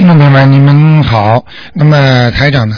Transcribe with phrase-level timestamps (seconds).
[0.00, 1.44] 听众朋友们，你们好。
[1.74, 2.74] 那么台长呢，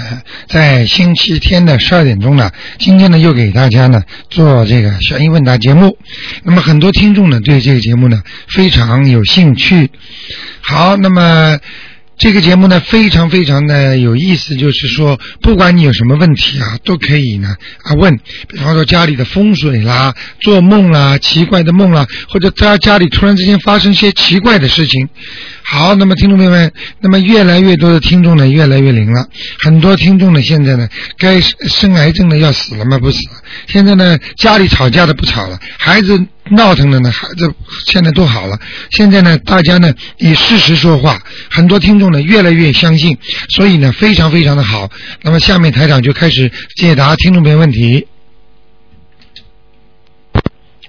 [0.48, 5.96] 在星期天的十二点钟呢，今天呢又给大家呢做这个悬疑问答节目。
[6.42, 9.88] 那么很多听众呢对这个节目呢非常有兴趣。
[10.62, 11.60] 好，那么。
[12.22, 18.16] 这个节目呢非常非常的有意思，就是说，不管你有什么问题啊，都可以呢啊问。
[18.46, 25.08] 比方说家里的风水啦、做梦啦、奇怪的梦啦，或者他家里突然之间发生些奇怪的事情。
[25.64, 29.26] 好，那么听众朋友们，那么越来越多的听众呢，越来越灵了。
[29.64, 33.00] 很多听众呢，现在呢，该生癌症的要死了吗？
[33.00, 33.18] 不死。
[33.66, 37.54] 现在呢，家里吵架的不吵了，孩子闹腾的呢，孩子
[37.86, 38.58] 现在都好了。
[38.90, 41.18] 现在呢，大家呢以事实说话，
[41.50, 43.16] 很多听众呢越来越相信，
[43.50, 44.88] 所以呢非常非常的好。
[45.22, 48.08] 那么下面台长就开始解答听众朋友问题。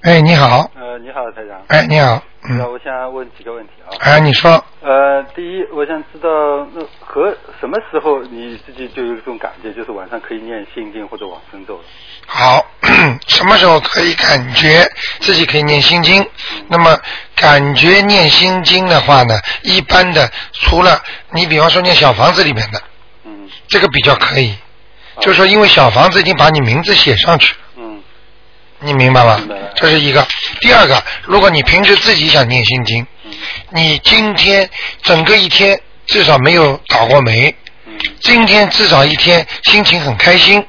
[0.02, 0.70] 哎，你好。
[0.76, 1.62] 呃，你好，台长。
[1.68, 2.22] 哎，你好。
[2.46, 3.96] 那我想问几个问题啊。
[4.00, 4.52] 哎，你说。
[4.82, 11.84] 呃，第一，我想知道那和什么时候你自己就有一种感觉，就是晚上可以念心经或者往生咒了。
[12.26, 12.66] 好，
[13.28, 16.26] 什么时候可以感觉自己可以念心经？
[16.68, 16.98] 那么
[17.36, 22.82] 感觉念心经的话呢，一般的除了你比方说念小房子里面的，
[23.26, 24.56] 嗯这个比较可以，
[25.22, 28.04] 就是说因为小房子已经把你名字写上去了，嗯。
[28.80, 29.40] 你明白吗？
[29.76, 30.26] 这是一个。
[30.60, 33.32] 第二个，如果你平时自己想念心经，嗯。
[33.70, 34.70] 你今天
[35.04, 37.94] 整个一天至少没有倒过霉，嗯。
[38.22, 40.66] 今天至少一天心情很开心，嗯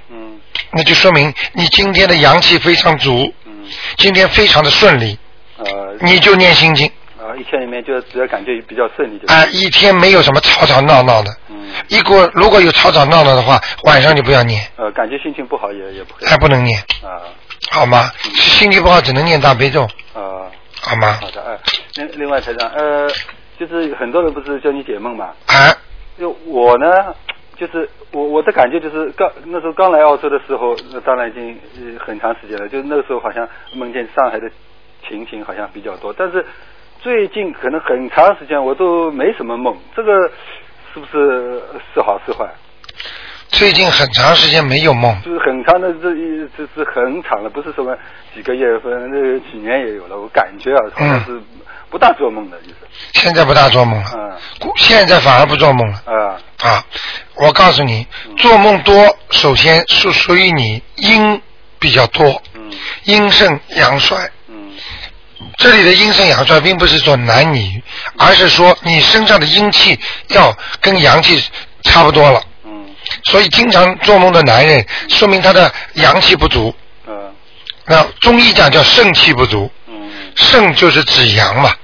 [0.77, 3.53] 那就说明你今天的阳气非常足，嗯。
[3.97, 5.19] 今天非常的顺利，
[5.59, 6.91] 呃你就念心经。
[7.19, 11.31] 呃一天里面就只要感觉比较顺利就啊、一天没有什么吵吵闹闹的。
[11.49, 11.69] 嗯。
[11.89, 17.23] 一过如果有吵吵闹闹的话，晚上就不要念，呃感觉心情不好也也不可以还不能念，啊。
[17.71, 18.11] 好吗？
[18.35, 19.83] 心情不好只能念大悲咒，
[20.13, 20.51] 啊。
[20.81, 21.19] 好吗？
[21.21, 21.59] 好的哎
[21.95, 23.09] 另另外台长呃
[23.59, 25.75] 就是很多人不是叫你解梦嘛，啊，
[26.19, 26.87] 就我呢，
[27.57, 34.51] 就是我我的感觉就是刚那时候刚来澳洲的时候，那当然已经呃很长时间了，就那个时候好像梦见上海的
[35.09, 36.45] 情形好像比较多，但是
[37.01, 40.31] 最近可能很长时间我都没什么梦，这个
[40.93, 41.63] 是不是
[41.95, 42.49] 是好是坏？
[43.49, 47.97] 最近很长时间没有梦，就是很长的这一这是很长了，不是什么
[48.35, 51.39] 几个月份，那几年也有了，我感觉啊好像是
[51.95, 52.89] 不大做梦的意思。
[53.13, 54.73] 现在不大做梦了，嗯。
[54.79, 56.03] 现在反而不做梦了。
[56.07, 56.35] 啊
[56.69, 56.85] 啊！
[57.37, 58.05] 我告诉你，
[58.37, 61.41] 做梦多，首先是属于你阴
[61.79, 62.73] 比较多，嗯。
[63.05, 64.29] 阴盛阳衰。
[64.49, 64.73] 嗯。
[65.57, 67.81] 这里的阴盛阳衰，并不是说男女，
[68.19, 69.97] 而是说你身上的阴气
[70.31, 71.41] 要跟阳气
[71.85, 72.43] 差不多了。
[72.65, 72.87] 嗯。
[73.27, 76.75] 所以经常做梦的男人，说明他的阳气不足。
[77.07, 77.15] 嗯。
[77.87, 80.11] 那中医讲叫肾气不足，嗯。
[80.35, 81.73] 肾就是指阳嘛，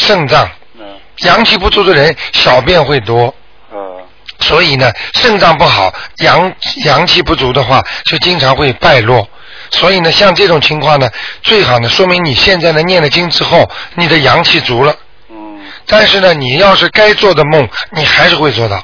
[0.00, 0.48] 肾脏。
[0.78, 0.84] 嗯。
[1.18, 3.34] 阳气不足的人，小便会多，
[3.70, 4.00] 呃
[4.38, 5.92] 所以呢，肾脏不好，
[6.24, 6.52] 阳
[6.84, 9.28] 阳气不足的话，就经常会败落。
[9.70, 11.08] 所以呢，像这种情况呢，
[11.42, 14.96] 最好呢，说明你现在呢念了经之后，你的阳气足了。
[15.28, 15.60] 嗯。
[15.86, 18.76] 但是呢，你要是该做的梦，你还是会做到，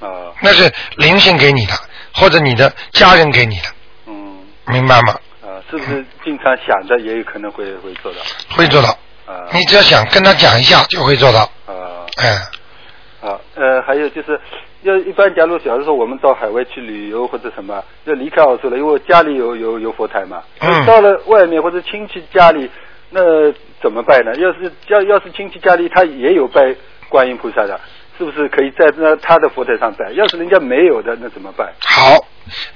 [0.00, 1.74] 啊那是灵性给你的，
[2.14, 3.68] 或者你的家人给你的，
[4.06, 4.38] 嗯。
[4.68, 5.14] 明白吗？
[5.42, 8.18] 啊，是不是经常想着也有可能会会做到？
[8.56, 8.96] 会做到，啊
[9.52, 11.40] 你只要想跟他讲一下，就会做到。
[11.66, 12.38] 啊哎，
[13.20, 14.40] 好呃，还有就是，
[14.82, 22.70] 要一般假如假如说我们到海外去旅游或者什么，要离开澳洲了，因为家里有有有佛台嘛，嗯到了外面或者亲戚家里，
[23.10, 23.20] 那
[23.82, 24.34] 怎么拜呢？
[24.36, 26.74] 要是要要是亲戚家里他也有拜
[27.08, 27.78] 观音菩萨的，
[28.18, 30.10] 是不是可以在那他的佛台上拜？
[30.12, 31.68] 要是人家没有的，那怎么办？
[31.80, 32.24] 好，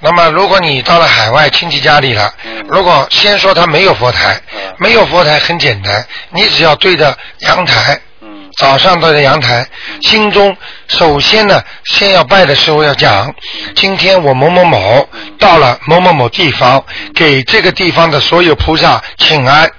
[0.01, 9.67] 那么如果你到了海外亲戚家里了，嗯如果先说他没有佛台，嗯没有佛台很简单，你只要对着阳台，嗯早上对着阳台，
[10.03, 10.57] 心中
[10.89, 13.35] 首先呢，先要拜的时候要讲，
[13.75, 16.85] 今天我某某某嗯到了某某某地方，
[17.15, 19.71] 给这个地方的所有菩萨请安。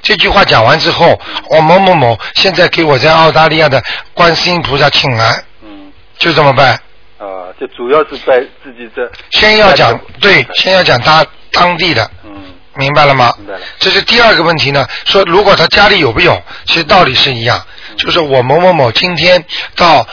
[0.00, 1.20] 嗯这句话讲完之后，
[1.50, 3.82] 我某某某现在给我在澳大利亚的
[4.14, 6.72] 观世音菩萨请安，嗯就这么办。
[7.18, 9.10] 啊，就主要是在自己这。
[9.30, 12.30] 先要讲对，嗯先要讲他当地的，嗯
[12.76, 13.30] 明白了吗？
[13.36, 14.86] 明白了这是第二个问题呢。
[15.04, 17.62] 说如果他家里有没有，其实道理是一样，
[17.98, 19.44] 就是我某某某今天
[19.76, 20.06] 到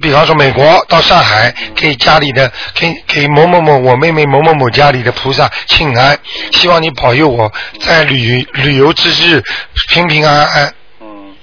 [0.00, 6.18] 比方说美国到上海给家里的给给某某某我妹妹某某某家里的菩萨请安，
[6.52, 9.42] 希望你保佑我在旅旅游之日
[9.90, 10.74] 平平安安。
[11.00, 11.34] 嗯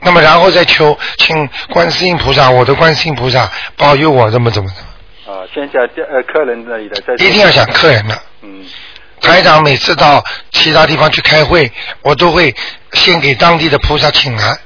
[0.00, 8.22] 那么然后再求请观世音菩萨，我的观世音菩萨保佑我怎么怎么怎么，啊，先讲呃客人那里的，再一定要想客人的。
[8.42, 8.64] 嗯
[9.20, 10.22] 台长每次到
[10.52, 11.72] 其他地方去开会，
[12.02, 12.54] 我都会
[12.92, 14.56] 先给当地的菩萨请安。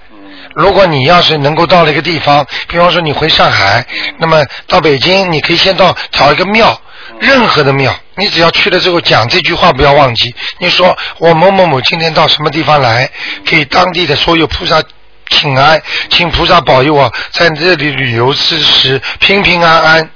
[0.54, 3.87] 如果你要是能够到了一个地方，比方说你回上海，
[4.19, 6.81] 那么到北京，你可以先到找一个庙，
[7.19, 10.34] 任何的庙，你只要去了之后讲这句话不要忘记。
[10.58, 13.10] 你说我某某某今天到什么地方来，
[13.44, 14.82] 给当地的所有菩萨
[15.31, 20.10] 请安，请菩萨保佑我在这里旅游之时平平安安。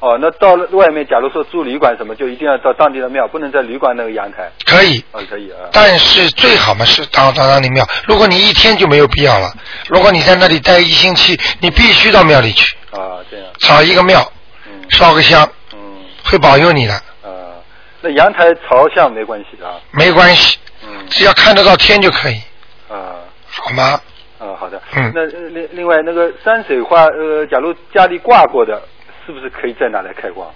[0.00, 4.50] 嗯，哦，那到了外面，假如说住旅馆什么，就一定要到当地的庙，不能在旅馆那个阳台。
[4.64, 5.68] 可以，哦，可以啊。
[5.72, 7.84] 但是最好嘛是到到当地庙。
[8.06, 9.50] 如果你一天就没有必要了，
[9.88, 13.46] 如果你在那里待一星期，你必须到庙里去，啊，这样。
[13.58, 14.20] 找一个庙，
[14.66, 15.78] 嗯烧个香，嗯
[16.24, 17.58] 会保佑你的，啊，
[18.00, 19.76] 那阳台朝向没关系啊。
[19.90, 22.40] 没关系，嗯只要看得到天就可以，
[22.88, 23.16] 啊
[23.50, 24.00] 好吗？
[24.38, 24.80] 啊，好的。
[24.94, 28.80] 嗯那呃另另外那个山水画，呃，假如家里挂过的，
[29.28, 30.50] 是不是可以再拿来开光？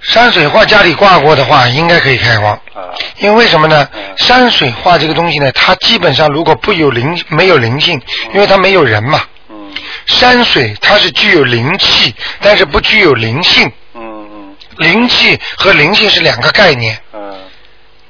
[0.00, 2.54] 山水画家里挂过的话，应该可以开光。
[2.72, 4.00] 啊因为为什么呢嗯？
[4.16, 8.00] 山水画这个东西呢，它基本上如果不有灵，没有灵性，
[8.32, 9.20] 因为它没有人嘛。
[9.50, 9.70] 嗯
[10.06, 13.70] 山水它是具有灵气，但是不具有灵性。
[13.92, 17.34] 嗯嗯灵气和灵性是两个概念，嗯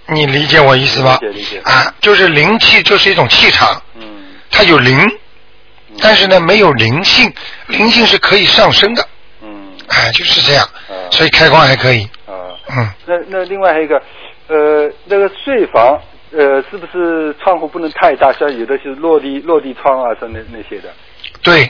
[0.06, 1.18] 你理解我意思吧？
[1.20, 4.02] 理解理解啊，就是灵气就是一种气场，嗯
[4.48, 4.96] 它有灵，
[5.88, 7.32] 嗯但是呢没有灵性，
[7.66, 9.08] 灵性是可以上升的，嗯
[9.90, 12.56] 哎，就是这样，啊所以开光还可以，啊。
[12.76, 14.00] 嗯，那那另外还有一个，
[14.48, 16.00] 呃，那个睡房，
[16.32, 18.32] 呃，是不是窗户不能太大？
[18.32, 20.88] 像有的是落地落地窗啊，像那那些的。
[21.42, 21.68] 对，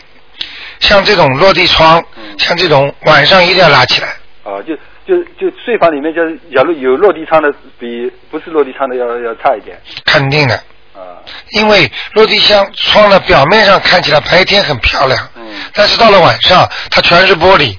[0.79, 4.09] 像这种落地窗，嗯像这种晚上一定要拉起来，
[4.45, 4.77] 啊，就
[5.07, 9.81] 就就睡房里面，就是假如有落地窗的，比不是落地窗的要要差一点。
[10.05, 10.55] 肯定的，
[10.95, 11.17] 啊，
[11.53, 17.79] 因为落地窗窗的表面上看起来白天很漂亮，嗯但是到了晚上它全是玻璃，嗯。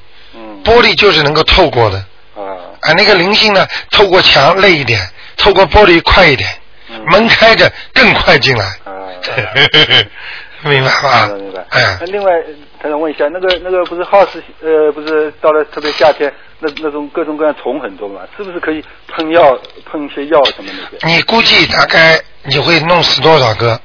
[0.64, 1.98] 玻璃就是能够透过的。
[2.36, 2.42] 啊
[2.82, 5.00] 啊，那个灵性呢，透过墙累一点，
[5.38, 6.50] 透过玻璃快一点，
[6.90, 8.92] 嗯门开着更快进来，啊。
[10.64, 11.66] 明白吧明白？
[11.70, 12.32] 哎那，另外，
[12.80, 14.28] 他想问一下，那个那个不是 house
[14.62, 19.58] 呃，不是到了特别夏天，那那种各种各样虫很多嘛，是不是可以喷药
[19.92, 21.16] 喷一些药什么那些？
[21.16, 23.80] 你估计大概你会弄死多少个，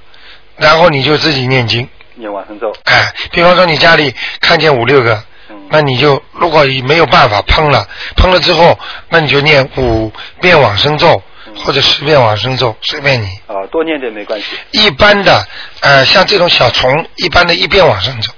[0.57, 2.71] 然后你就自己念经，念往生咒。
[2.85, 5.23] 哎，比方说你家里看见五六个，嗯
[5.69, 8.79] 那你就如果没有办法喷了，喷了之后，
[9.09, 11.55] 那你就念五遍往生咒嗯。
[11.65, 13.27] 或者十遍往生咒，随便你。
[13.47, 14.47] 啊，多念点没关系。
[14.73, 15.47] 一般的，
[15.81, 18.33] 呃，像这种小虫，一般的一遍往生咒。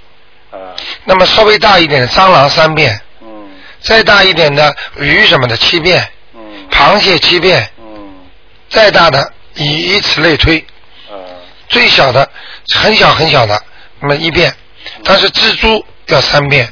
[0.51, 0.57] 啊，
[1.05, 3.27] 那么稍微大一点的蟑螂三遍，嗯。
[3.81, 6.67] 再大一点的鱼什么的七遍，嗯。
[6.71, 8.25] 螃蟹七遍，嗯。
[8.69, 10.57] 再大的以以此类推，
[11.09, 11.13] 啊。
[11.67, 12.29] 最小的
[12.75, 13.61] 很小很小的
[13.99, 14.53] 那么一遍，
[15.03, 16.71] 但是蜘蛛要三遍，啊，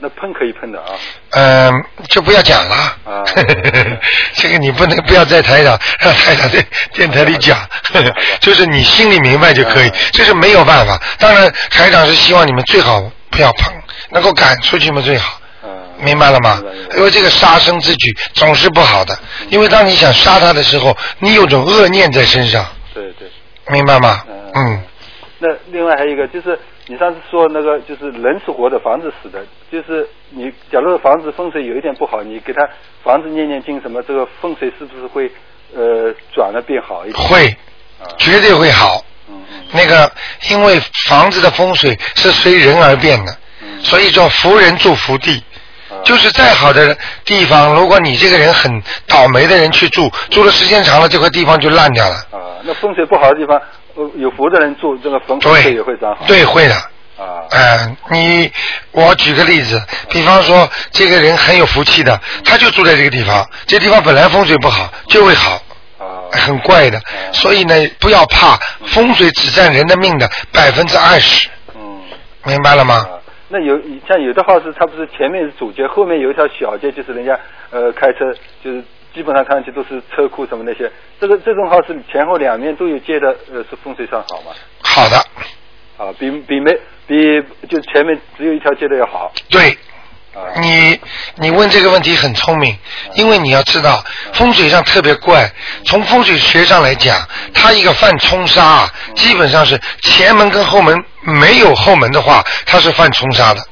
[0.00, 0.86] 那喷可以喷的啊。
[1.30, 2.74] 嗯、就不要讲了。
[3.04, 3.24] 啊
[4.34, 7.58] 这个你不能不要在台上让 台长在电台里讲，
[8.40, 11.00] 就是你心里明白就可以啊，这是没有办法。
[11.18, 13.00] 当然，台长是希望你们最好
[13.30, 13.72] 不要碰，
[14.10, 15.40] 能够赶出去嘛最好。
[15.62, 15.66] 啊，
[15.98, 16.62] 明白了吗
[16.96, 19.18] 因为这个杀生之举总是不好的，
[19.50, 23.28] 因为当你想杀他的时候，你有种恶念在身上，对对。
[23.70, 24.22] 明白吗？
[24.28, 24.82] 嗯嗯，
[25.40, 26.58] 那另外还有一个就是，
[26.90, 32.66] 你上次说那个就是人是活的，房子死的，就是你假如房子风水有一点不好，你给他
[33.04, 35.30] 房子念念经什么，这个风水是不是会
[35.76, 37.28] 呃转了变好一点？
[37.28, 37.46] 会，
[38.00, 39.04] 啊，绝对会好。
[39.28, 40.10] 嗯嗯那个，
[40.50, 45.36] 因为房子的风水是随人而变的，嗯，所以叫福人住福地。
[45.90, 48.70] 啊就是再好的地方，如果你这个人很
[49.06, 52.14] 倒霉的人去住，住的时间长了，这块地方就烂掉了。
[52.30, 56.24] 啊，那风水不好的地方，呃有福的人住，这个风风水对也会转好。
[56.26, 56.74] 对，会的。
[57.18, 58.52] 啊，嗯、你
[58.92, 65.60] 我举个例子，比方说这个人很有福气的，他就住在这个地方，这地方本来风水不好，就会好，
[65.98, 67.00] 啊，很怪的。
[67.32, 72.02] 所以呢，不要怕，风水只占人的命的百分之二十，嗯。
[72.44, 72.94] 明白了吗？
[72.94, 73.76] 啊，那有
[74.06, 77.36] 像有的 house，它不是前面是主街，后面有一条小街，就是人家
[77.70, 78.84] 呃开车，就是
[79.14, 80.90] 基本上看上去都是车库什么那些。
[81.20, 84.52] 这个这种 house 前后两面都有接的，呃，是风水上好吗？
[84.80, 85.16] 好的，
[85.96, 86.72] 啊，比比没
[87.06, 89.70] 比就前面只有一条街的要好对。
[90.34, 90.60] 啊。
[90.60, 91.00] 你
[91.36, 92.76] 你问这个问题很聪明，
[93.14, 95.50] 因为你要知道风水上特别怪。
[95.84, 97.16] 从风水学上来讲，
[97.52, 103.66] 它一个犯冲杀啊，基本上是前门跟后门没有后门的话，它是犯冲杀的，啊，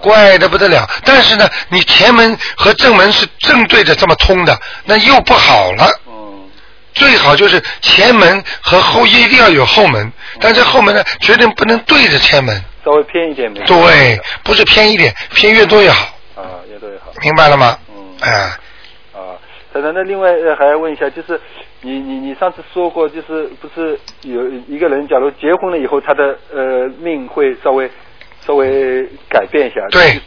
[0.00, 0.88] 怪的不得了。
[1.04, 5.86] 但是呢，你前门和正门是正对着这么通的，那又不好了。
[6.06, 6.48] 嗯，
[6.94, 10.10] 最好就是前门和后一定要有后门，
[10.40, 12.62] 但是后门呢，绝对不能对着前门。
[12.84, 13.60] 稍微偏一点没。
[13.60, 16.06] 对，不是偏一点，偏越多越好，
[16.36, 17.12] 啊，越多越好。
[17.22, 17.78] 明白了吗？
[17.94, 18.16] 嗯。
[18.20, 18.30] 哎，
[19.12, 19.36] 啊，
[19.72, 21.38] 等等那另外呃还要问一下，就是
[21.82, 27.90] 你你你上次说过，就是不是有一个人，假如结婚了以后，他的呃命会稍微
[28.48, 29.76] 稍微改变一下。
[29.92, 30.18] 对。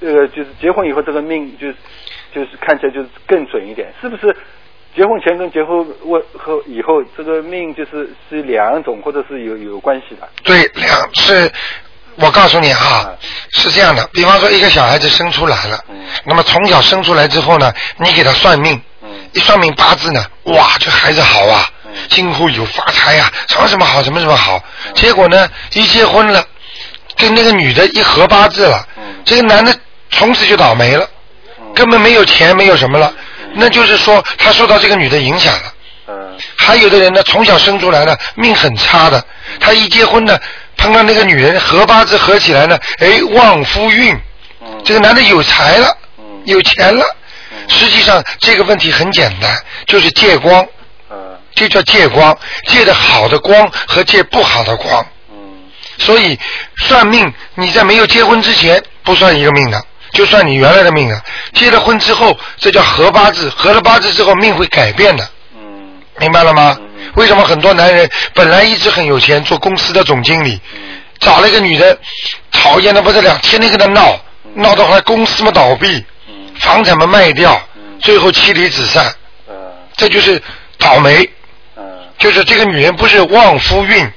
[0.00, 1.74] 呃，就是结婚以后这个命就是
[2.34, 4.36] 就是看起来就是更准一点，是不是？
[4.94, 5.84] 结婚前跟结婚
[6.38, 10.28] 后以后，这个命就是是两种，或者是有有关系的。
[10.44, 11.50] 对，两是，
[12.16, 13.10] 我告诉你啊，
[13.52, 14.06] 是这样的。
[14.12, 24.62] 比方说，一个小孩子生出来了，嗯那么从小生出来之后呢，你给他算命，嗯一算命八字呢，哇，这孩子好啊，嗯今后有发财呀、什么什么好，什么什么好。
[24.86, 26.44] 嗯结果呢，一结婚了，
[27.16, 29.74] 跟那个女的一合八字了，嗯这个男的
[30.10, 31.08] 从此就倒霉了，
[31.58, 33.12] 嗯根本没有钱，没有什么了。
[33.54, 35.74] 那就是说，他受到这个女的影响了。
[36.08, 39.22] 嗯还有的人呢，从小生出来呢，命很差的，
[39.60, 40.38] 他一结婚呢，
[40.76, 44.14] 碰到那个女人合八字合起来呢，哎，旺夫运，
[44.60, 47.04] 嗯这个男的有财了，嗯有钱了。
[47.68, 50.66] 实际上这个问题很简单，就是借光，
[51.10, 51.16] 嗯
[51.54, 55.06] 就叫借光，借的好的光和借不好的光。
[55.98, 56.38] 嗯所以
[56.78, 61.22] 算命，你在没有结婚之前不算一个命的，就算你原来的命的。
[61.52, 65.28] 结了婚之后，这叫合八字，合了八字之后命会改变的。
[65.56, 66.76] 嗯明白了吗？
[67.14, 70.80] 为什么很多男人本来一直很有钱，做公司的总经理，嗯
[71.18, 71.98] 找了一个女的，
[72.50, 74.18] 讨厌的不得了，天天跟他闹，
[74.54, 79.14] 闹到后来公司嘛倒闭，嗯房产嘛卖掉嗯，最后妻离子散，
[79.48, 79.54] 嗯
[79.96, 80.40] 这就是
[80.78, 81.28] 倒霉，
[81.76, 81.82] 嗯
[82.18, 84.10] 就是这个女人不是旺夫运，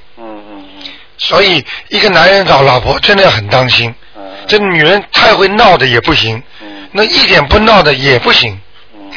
[1.18, 8.60] 所以一个男人找老婆真的要很当心，嗯这女人太会闹的也不行，嗯那一点不闹的也不行，
[8.96, 9.12] 嗯。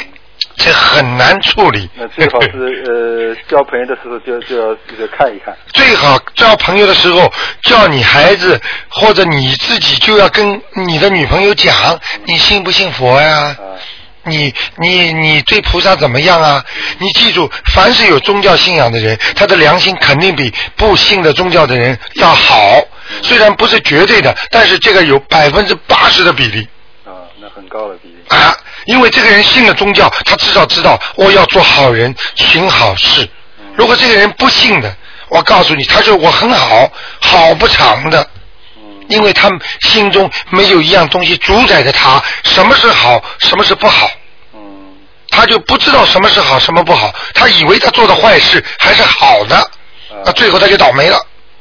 [0.56, 1.88] 这很难处理。
[1.94, 2.50] 那最好是
[2.86, 5.56] 呃交朋友的时候就就要这个看一看。
[5.72, 11.72] 最好交朋友的时候，叫你孩子或者你自己就要跟你的女朋友讲，
[12.24, 13.56] 你信不信佛呀？
[13.56, 13.56] 啊
[14.28, 16.64] 你你你对菩萨怎么样啊？
[16.98, 22.80] 你记住，凡是有宗教信仰的人，他的良心肯定比不信的宗教的人要好。
[23.22, 26.68] 虽然不是绝对的，但是这个有百分之八十的比例
[27.04, 28.14] 啊，那很高的比例。
[28.28, 28.56] 啊。
[28.86, 33.28] 因为这个人信了宗教，他至少知道我要做好人，行好事。
[33.74, 34.96] 如果这个人不信的，
[35.28, 38.20] 我告诉你，他说我很好，好不长的。
[38.22, 38.28] 嗯
[39.08, 39.48] 因为他
[39.80, 44.17] 心中没有一样东西主宰着他，什么是好，什么是不好，嗯
[45.38, 49.56] 他就不知道什么是好，什么不好，他以为他做的坏事还是好的，
[50.24, 51.16] 那最后他就倒霉了，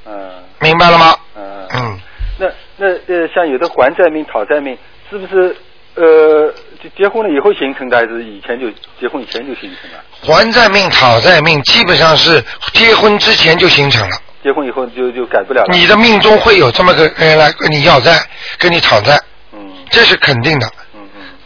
[0.07, 0.13] 嗯
[0.59, 1.15] 明白了吗？
[1.35, 1.67] 嗯。
[1.75, 1.99] 嗯，
[2.39, 4.75] 那那呃，像有的还债命、讨债命，
[5.11, 5.55] 是不是
[5.93, 8.67] 呃，就结婚了以后形成的，还是以前就
[8.99, 9.99] 结婚以前就形成了？
[10.23, 12.43] 还债命、讨债命，基本上是
[12.73, 14.17] 结婚之前就形成了。
[14.43, 15.67] 结婚以后就就改不了了。
[15.71, 18.17] 你的命中会有这么个人来跟你要债，
[18.57, 19.19] 跟你讨债，
[19.51, 19.59] 嗯
[19.91, 20.67] 这是肯定的。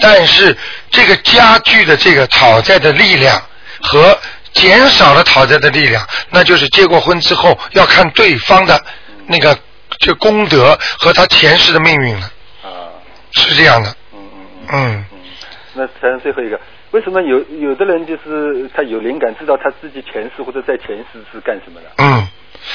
[0.02, 0.56] 但是
[0.90, 3.42] 这个加剧的这个讨债的力量
[3.82, 4.18] 和
[4.52, 8.84] 减少了讨债的力量，那就是结过婚之后要看对方的
[9.28, 9.58] 那个
[10.00, 12.32] 这功德和他前世的命运了，
[12.64, 12.92] 啊
[13.32, 13.90] 是这样的。
[14.14, 15.06] 嗯嗯嗯嗯，嗯。
[15.74, 16.60] 那才能最后一个，
[16.92, 21.90] 为什么有有的人就是他有灵感，知道他自己前世或者在前世是干什么的？
[22.00, 22.28] 嗯，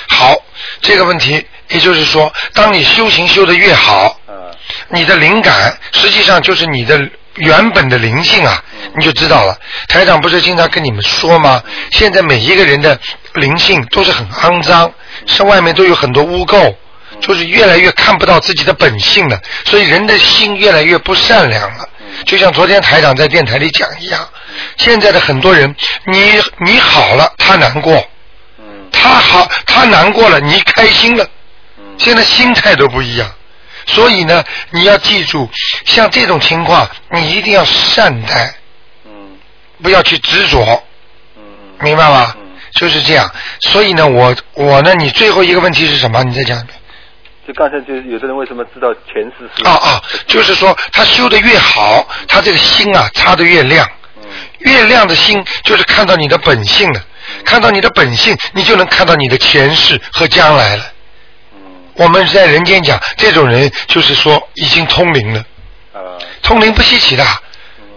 [0.08, 0.34] 好，
[0.80, 4.32] 这个问题也就是说，当你修行修的越好，啊
[4.88, 8.62] 你的灵感实际上就是你的原本的灵性啊，
[8.96, 9.56] 你就知道了。
[9.88, 11.62] 台长不是经常跟你们说吗？
[11.90, 12.98] 现在每一个人的
[13.34, 14.92] 灵性都是很肮脏，
[15.26, 16.74] 是外面都有很多污垢，
[17.20, 21.88] 就是越来越看不到自己的本性了，所以人的心越来越不善良了。
[22.24, 24.26] 就像昨天台长在电台里讲一样，
[24.78, 25.74] 现在的很多人，
[26.06, 28.04] 你你好了，他难过；嗯
[28.92, 31.24] 他好，他难过了，你开心了。
[31.78, 33.26] 嗯现在心态都不一样，
[33.86, 35.48] 所以呢，你要记住，
[35.86, 38.54] 像这种情况，你一定要善待，
[39.06, 39.38] 嗯
[39.82, 40.84] 不要去执着，
[41.80, 42.34] 明白吗？
[42.36, 43.30] 嗯就是这样。
[43.60, 46.22] 所以呢，我我呢，你最后一个问题是什么？
[46.22, 46.78] 你再讲一遍。
[47.48, 54.28] 就刚才就有的人为什么知道前世是啊啊，就是说他修的越好，他这个心啊擦的越亮，嗯
[54.58, 57.00] 越亮的心就是看到你的本性了，
[57.44, 60.84] 看到你的本性，你就能看到你的前世和将来了。
[61.94, 65.44] 我们在人间讲，这种人就是说已经通灵了。
[66.42, 67.24] 通灵不稀奇的，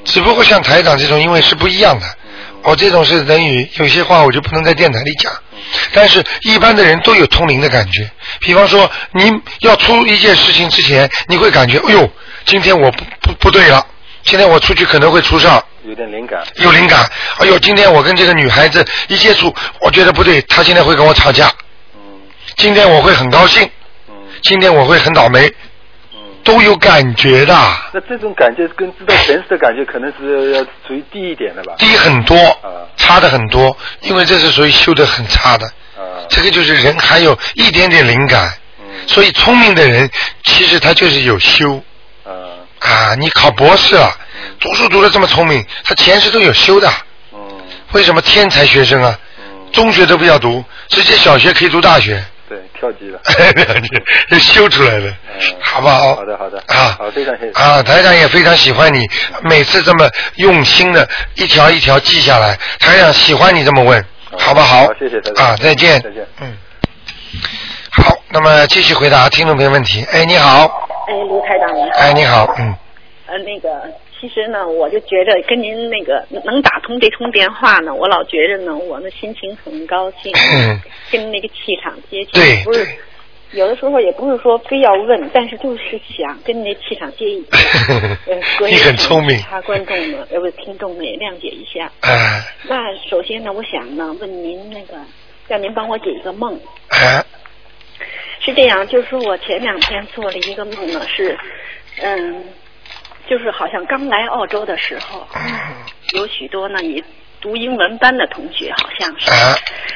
[0.05, 2.05] 只不过像台长这种，因为是不一样的。
[2.63, 5.31] 我这种是等于有些话我就不能在电台里讲，
[5.93, 8.09] 但是一般的人都有通灵的感觉。
[8.39, 12.09] 比方说，你要出一件事情之前，你会感觉，哎呦，
[12.45, 13.85] 今天我不不不对了，
[14.29, 16.39] 今天我出去可能会出事儿，有点灵感。
[16.57, 17.03] 有灵感。
[17.39, 21.47] 哎呦，今天我跟这个女孩子一接触，我觉得不对，她今天会跟我吵架。
[21.95, 22.01] 嗯
[22.55, 23.67] 今天我会很高兴，
[24.07, 25.51] 嗯今天我会很倒霉，
[26.13, 26.19] 嗯。
[26.43, 27.55] 都有感觉的，
[27.91, 31.73] 那这种感觉跟知道前世的感觉，可能是要属于低一点的吧？
[31.79, 35.65] 低很多啊，差的很多，因为这是属于修的很差的。
[35.97, 36.21] 啊。
[36.29, 39.07] 这个就是人还有一点点灵感，嗯。
[39.07, 40.07] 所以聪明的人
[40.43, 41.81] 其实他就是有修
[42.79, 43.15] 啊啊。
[43.15, 46.91] 你考博士了，嗯读书读的这么聪明，他前世都有修的。
[47.33, 47.39] 嗯
[47.91, 49.19] 为什么天才学生啊？
[49.39, 49.71] 嗯。
[49.71, 53.19] 中学都不要读，直接小学可以读大学，对，跳级了。
[54.29, 55.07] 就修出来了
[55.39, 56.15] 嗯，好不好？
[56.15, 59.07] 好的好的啊，好非常谢谢啊，台长也非常喜欢你，
[59.43, 64.03] 每次这么用心的一条一条记下来，台长喜欢你这么问，
[64.37, 64.85] 好不好？
[64.85, 66.01] 好谢谢台长啊，再见。
[66.01, 66.57] 再见嗯。
[67.91, 70.05] 好，那么继续回答听众朋友问题。
[70.11, 71.89] 哎，你好，哎，卢台长你好。
[71.97, 72.75] 哎，你好，嗯，
[73.25, 73.81] 呃，那个，
[74.21, 80.31] 其实呢，我就觉着跟您那个能打通这通电话呢，我老觉着呢，我的心情很高兴，
[81.11, 82.31] 跟那个气场接近。
[82.33, 82.87] 对不是，
[83.53, 87.57] 有的时候也不是说非要问，但是就是想跟那气场接一 下。
[88.27, 91.91] 呃所以你很聪明其他观众呢，呃，不是听众们也谅解一下。
[92.01, 94.95] 哎，那首先呢，我想呢，问您那个，
[95.47, 96.59] 让您帮我解一个梦。
[96.89, 97.23] 哎，
[98.49, 101.37] 是这样，就是说我前两天做了一个梦呢，是，
[102.01, 102.43] 嗯，
[103.27, 105.27] 就是好像刚来澳洲的时候，
[106.13, 107.03] 有许多呢你
[107.39, 109.55] 读英文班的同学，好像是，啊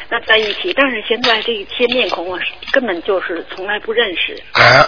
[0.09, 4.35] 那在一起，但是现在这些面孔我是根本就是从来不认识。
[4.53, 4.85] 啊，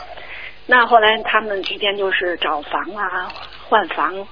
[0.68, 3.28] 那后来他们之间就是找房啊、
[3.68, 4.28] 换房，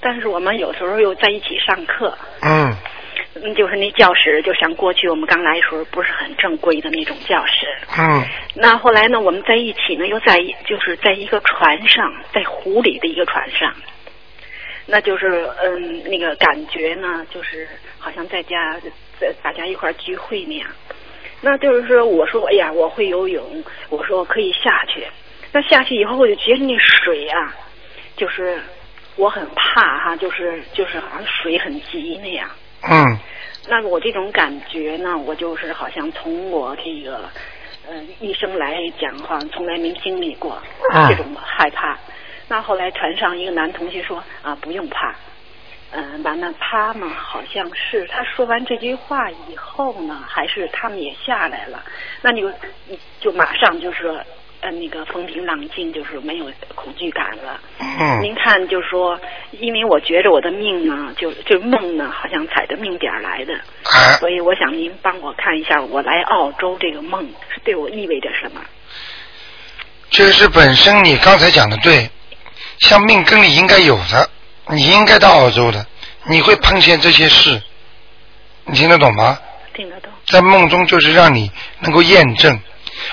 [0.00, 2.16] 但是我们有时候又在一起上课。
[2.42, 2.72] 嗯，
[3.42, 7.66] 嗯，就是那教室，就像过去我们刚来的时候不是很正规的那种教室。
[7.98, 8.24] 嗯，
[8.54, 13.74] 那后来呢，我们在一起呢，又在就是在一个船上，在湖里的一个船上，
[14.86, 18.78] 那就是嗯，那个感觉呢，就是好像在家
[19.20, 20.68] 在大家一块聚会那样。
[21.42, 25.06] 那就是说，我说哎呀，我会游泳，我说我可以下去。
[25.52, 27.54] 那下去以后，我就觉得那水啊，
[28.16, 28.58] 就是
[29.16, 32.48] 我很怕哈，就是就是好像水很急那样。
[32.88, 33.18] 嗯，
[33.68, 37.28] 那我这种感觉呢，我就是好像从我这个
[37.88, 40.60] 呃一生来讲，好像从来没经历过
[40.92, 41.98] 嗯这种害怕。
[42.48, 45.14] 那后来船上一个男同学说啊，不用怕。
[45.92, 51.82] 嗯，完了，他们好像是他说完这句话以后呢，还是他们也下来了，
[52.22, 52.52] 那你就
[53.20, 54.20] 就马上就是说，
[54.62, 57.60] 呃，那个风平浪静，就是没有恐惧感了。
[57.78, 59.20] 嗯，您看，就说，
[59.52, 67.22] 因为我觉着我的命呢，就就梦呢，好像踩着命点儿来的，啊，所以我想您帮我看一下，我来澳洲这个梦
[67.54, 68.60] 是对我意味着什么？
[70.08, 72.08] 这是本身你刚才讲的对，
[72.78, 74.30] 像命根里应该有的，
[74.70, 75.86] 你应该到澳洲的，
[76.24, 77.62] 你会碰见这些事，
[78.64, 79.38] 你听得懂吗？
[79.74, 80.10] 听得懂？
[80.26, 82.58] 在梦中就是让你能够验证。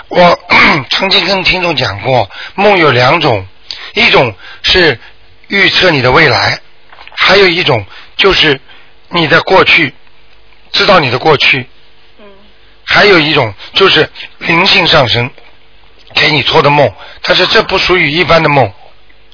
[0.08, 0.40] 我
[0.92, 3.46] 曾经跟听众讲过，梦有两种，
[3.94, 5.00] 一种是
[5.48, 6.60] 预测你的未来，
[7.16, 8.60] 还有一种就是
[9.10, 9.94] 你的过去，
[10.72, 11.68] 知道你的过去，
[12.20, 12.26] 嗯
[12.86, 15.30] 还有一种就是灵性上升
[16.14, 18.72] 给你托的梦，但是这不属于一般的梦，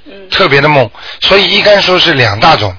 [0.06, 0.30] 嗯。
[0.30, 0.90] 特别的梦，
[1.22, 2.76] 所以应该说是两大种。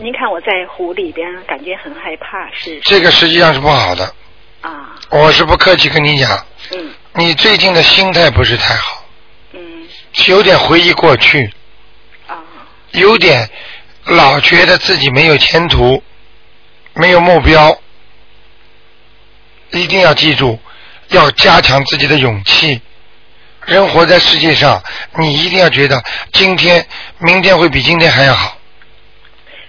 [0.00, 4.14] 您看我在湖里边，感觉很害怕，是这个实际上是不好的，
[4.60, 4.70] 啊，
[5.10, 6.90] 我是不客气跟你讲，嗯。
[7.14, 9.04] 你最近的心态不是太好，
[9.52, 9.60] 嗯。
[10.26, 11.52] 有点回忆过去，
[12.26, 12.36] 啊。
[12.92, 13.48] 有点
[14.04, 16.02] 老觉得自己没有前途，
[16.94, 17.80] 没有目标，
[19.70, 20.58] 一定要记住，
[21.08, 22.80] 要加强自己的勇气。
[23.66, 24.82] 人活在世界上，
[25.18, 26.86] 你一定要觉得今天、
[27.18, 28.56] 明天会比今天还要好。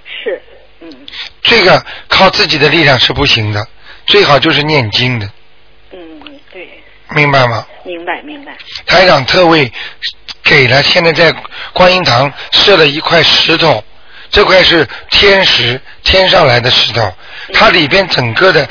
[0.05, 0.41] 是
[0.79, 0.89] 嗯。
[1.41, 3.67] 这个靠自己的力量是不行的，
[4.09, 5.29] 最好就是念经的，
[5.91, 5.99] 嗯
[6.51, 6.67] 对，
[7.15, 7.65] 明白吗？
[7.83, 8.51] 明白明白
[8.85, 9.71] 台长特为
[10.43, 11.33] 给了，现在在
[11.73, 13.83] 观音堂设了一块石头，
[14.31, 17.13] 这块是天石，天上来的石头，
[17.53, 18.67] 它里边整个的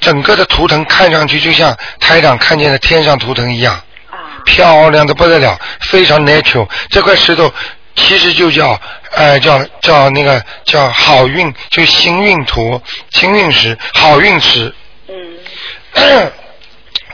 [0.00, 3.74] 整个的图腾看上去就像台长看见的天上图腾一样，
[4.10, 6.68] 啊漂亮的不得了，非常 natural。
[6.88, 7.52] 这块石头
[7.96, 8.80] 其实就叫
[9.12, 14.72] 呃叫叫那个叫好运，就行运图、行运石、好运石。
[15.08, 15.14] 嗯。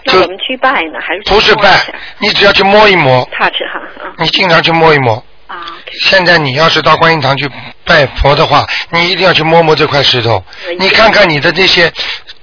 [0.08, 1.84] 那就我们去拜呢，还是不是拜，
[2.18, 5.14] 你只要去摸一摸，touch 哈啊你经常去摸一摸。
[5.48, 5.56] 啊
[6.00, 7.48] 现在你要是到观音堂去
[7.84, 10.44] 拜佛的话，你一定要去摸摸这块石头，
[10.78, 11.92] 你看看你的这些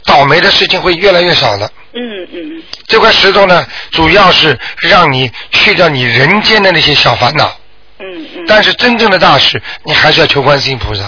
[0.05, 1.69] 倒霉的事情会越来越少的。
[1.93, 7.55] 嗯嗯这块石头呢，主要是让你去掉你人间的那些小烦恼，
[8.03, 11.03] 嗯嗯，但是真正的大事，你还是要求观世音菩萨。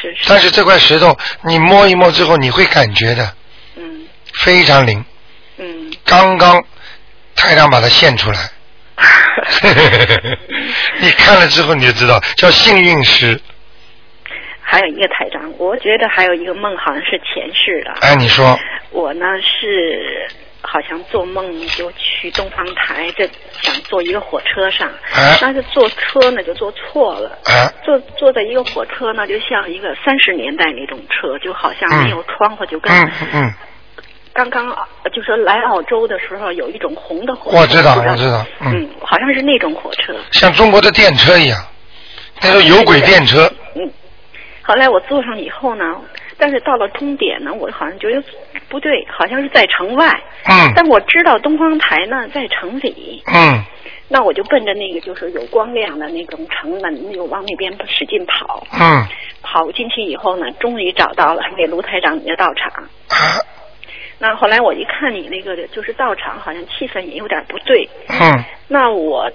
[0.00, 3.32] 是是，但是这块石头，你摸一摸之后，你会感觉的
[3.76, 5.04] 嗯非常灵。
[5.58, 6.64] 嗯，刚刚
[7.36, 8.38] 太长把它现出来，
[11.00, 13.38] 你看了之后你就知道，叫幸运石。
[14.62, 17.92] 还有一个台长，我觉得还有一个梦好像是前世的。
[18.00, 18.56] 哎，你说，
[18.90, 20.28] 我呢是
[20.72, 23.28] 好像做梦就去东方台，这
[23.60, 27.30] 想坐一个火车上，啊但是坐车呢就坐错了。
[27.44, 33.54] 啊，坐坐在一个火车呢，就像一个三十年代那种车，就好像没有窗户，就跟嗯嗯，
[34.32, 34.68] 刚刚
[35.12, 38.72] 就说来澳洲的时候有一种红的火车，我知道我知道嗯。
[38.72, 40.14] 嗯，好像是那种火车。
[40.30, 41.58] 像中国的电车一样，
[42.42, 43.52] 那种有轨电车。
[43.74, 43.90] 嗯，
[44.70, 46.00] 后来我坐上以后呢，
[46.38, 48.22] 但是到了终点呢，我好像觉得
[48.68, 50.06] 不对，好像是在城外。
[50.48, 53.64] 嗯但我知道东方台呢在城里，嗯
[54.06, 58.64] 那我就奔着那个就是有光亮的那种城门，就往那边使劲跑。
[58.72, 59.04] 嗯
[59.42, 62.70] 跑进去以后呢，终于找到了 那卢台长你的道场。
[63.08, 63.42] 啊
[64.20, 67.88] 那后来我一看你那个就是道场，好像气氛也有点不对。
[68.08, 69.28] 嗯那我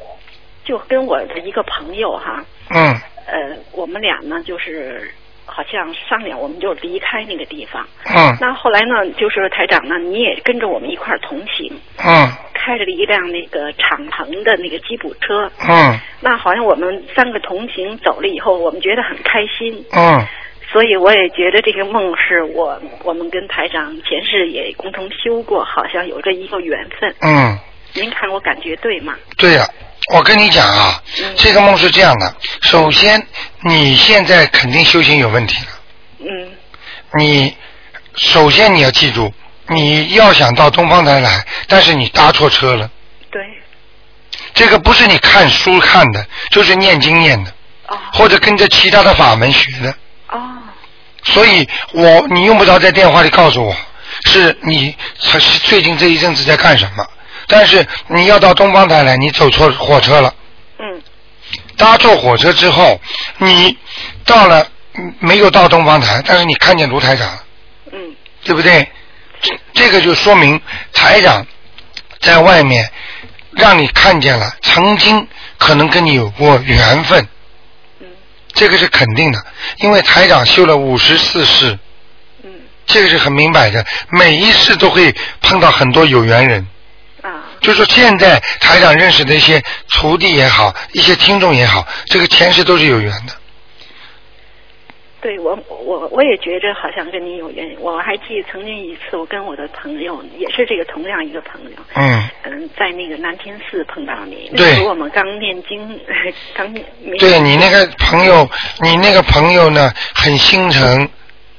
[0.63, 2.95] 就跟我的一个朋友哈，嗯
[3.27, 5.11] 呃，我们俩呢就是
[5.55, 7.87] 好像商量，我们就离开那个地方。
[8.13, 11.71] 嗯那后来呢，就是台长呢，你也跟着我们一块儿同行，
[12.03, 15.49] 嗯开着一辆那个敞篷的那个吉普车。
[15.65, 20.25] 嗯那好像我们三个同行走了以后，我们觉得很开心，嗯，
[20.73, 27.15] 所以我也觉得这个梦是我我们跟台长前世也共同修过，好像有这一个缘分。
[27.21, 27.57] 嗯，
[27.93, 29.15] 您看我感觉对吗？
[29.37, 29.63] 对呀、
[30.13, 32.35] 我跟你讲啊，嗯这个梦是这样的。
[32.61, 33.25] 首先，
[33.61, 35.71] 你现在肯定修行有问题了。
[36.19, 36.51] 嗯
[37.17, 37.55] 你
[38.15, 39.33] 首先你要记住，
[39.67, 42.89] 你要想到东方台来，但是你搭错车了。
[43.31, 43.41] 对。
[44.53, 47.51] 这个不是你看书看的，就是念经念的，
[47.87, 49.89] 哦或者跟着其他的法门学的。
[50.29, 50.39] 哦
[51.23, 53.75] 所以我你用不着在电话里告诉我，
[54.25, 57.07] 是你是最近这一阵子在干什么。
[57.47, 60.33] 但是你要到东方台来，你走错火车了。
[60.79, 61.01] 嗯。
[61.77, 62.99] 搭错火车之后，
[63.37, 63.77] 你
[64.25, 67.43] 到了嗯没有到东方台，但是你看见卢台长了，
[67.91, 68.15] 嗯。
[68.43, 68.87] 对不对？
[69.41, 70.59] 这这个就说明
[70.91, 71.45] 台长
[72.19, 72.89] 在外面
[73.51, 75.27] 让你看见了，曾经
[75.57, 77.27] 可能跟你有过缘分，
[77.99, 78.07] 嗯。
[78.53, 79.45] 这个是肯定的，
[79.77, 81.77] 因为台长修了五十四世，
[82.43, 82.51] 嗯。
[82.85, 86.65] 这个是很明摆的，每一世都会碰到很多有缘人。
[87.65, 93.33] 啊就说现在台长认识的一些徒弟也好，一些听众也好，这个前世都是有缘的。
[95.21, 97.75] 对我我我也觉着好像跟你有缘。
[97.79, 104.75] 我还记得曾经一次，我跟我的朋友也是这个同样一个朋友，嗯，嗯，在那个南天寺碰到你，那对。
[104.75, 105.99] 时候我们刚念经，
[106.53, 106.85] 刚念
[107.17, 108.47] 对你那个朋友，
[108.81, 111.09] 你那个朋友呢很心诚，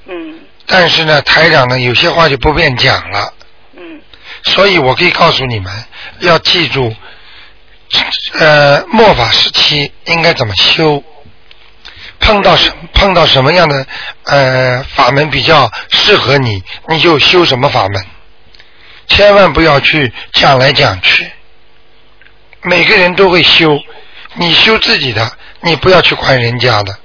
[0.07, 0.39] 嗯。
[0.69, 3.36] 但是呢台长呢有些话就不便讲了，嗯
[4.47, 5.85] 所以我可以告诉你们，
[6.21, 6.95] 要记住，
[8.39, 11.05] 呃，末法时期应该怎么修。
[12.19, 13.87] 碰到什碰到什么样的
[14.25, 18.05] 呃法门比较适合你，你就修什么法门，
[19.07, 21.31] 千万不要去讲来讲去。
[22.63, 23.79] 每个人都会修，
[24.35, 25.31] 你修自己的，
[25.61, 26.97] 你不要去管人家的。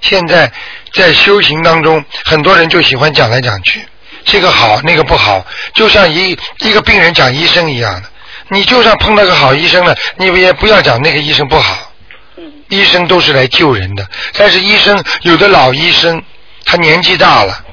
[0.00, 0.50] 现在
[0.92, 3.86] 在修行当中，很多人就喜欢讲来讲去，
[4.24, 8.08] 这个好那个不好，就像一一个病人讲医生一样的。
[8.48, 11.92] 你就算碰到个好医生了，你也不要讲那个医生不好。
[12.36, 16.22] 嗯医生都是来救人的，但是医生有的老医生
[16.64, 17.64] 他年纪大了，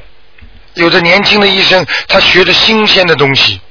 [0.74, 3.62] 有的年轻的医生他学的新鲜的东西，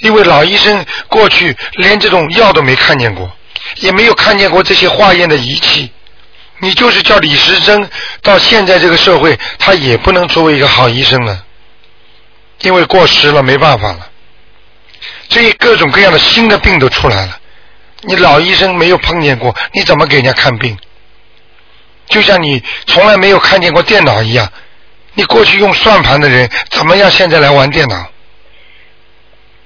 [0.00, 3.28] 因为老医生过去连这种药都没看见过，
[3.80, 5.90] 也没有看见过这些化验的仪器。
[6.60, 7.90] 你就是叫李时珍，
[8.22, 11.44] 到现在这个社会，他也不能作为一个好医生了，
[12.62, 14.10] 因为过时了，没办法了。
[15.28, 17.38] 所以各种各样的新的病都出来了。
[18.02, 20.76] 你老医生没有碰见过，你怎么给人家看病？
[22.06, 24.50] 就像你从来没有看见过电脑一样，
[25.14, 28.06] 你过去用算盘的人，怎么样现在来玩电脑？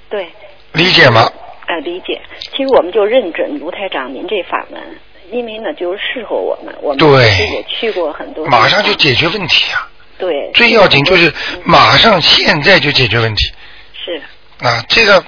[0.08, 0.28] 对，
[0.72, 1.30] 理解吗？
[1.66, 2.20] 呃，理解。
[2.56, 4.80] 其实我们就认准卢台长您这法门，
[5.30, 9.89] 因为呢就是适合我们，我们对也去过很多，马上就解决问题啊！
[10.20, 13.52] 对，最要紧就是嗯马上现在就解决问题
[14.04, 14.22] 是
[14.66, 14.84] 啊！
[14.88, 15.24] 这个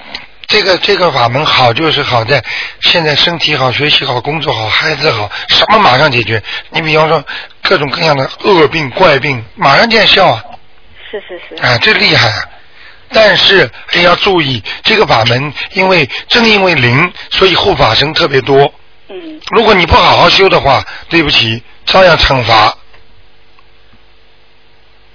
[0.47, 2.45] 这个这个法门好，就是好在
[2.81, 6.43] 现在身体好、学习好、工作好、孩子好，什么马上解决。
[6.71, 7.25] 你比方说
[7.63, 10.45] 各种各样的恶病、怪病，马上见效啊！
[11.11, 12.45] 是是是，啊，这厉害啊！
[13.15, 18.73] 但是也要注意，这个法门，因为正因为灵，所以护法神特别多。
[19.09, 22.75] 嗯，如果你不好好修的话，对不起，照样惩罚，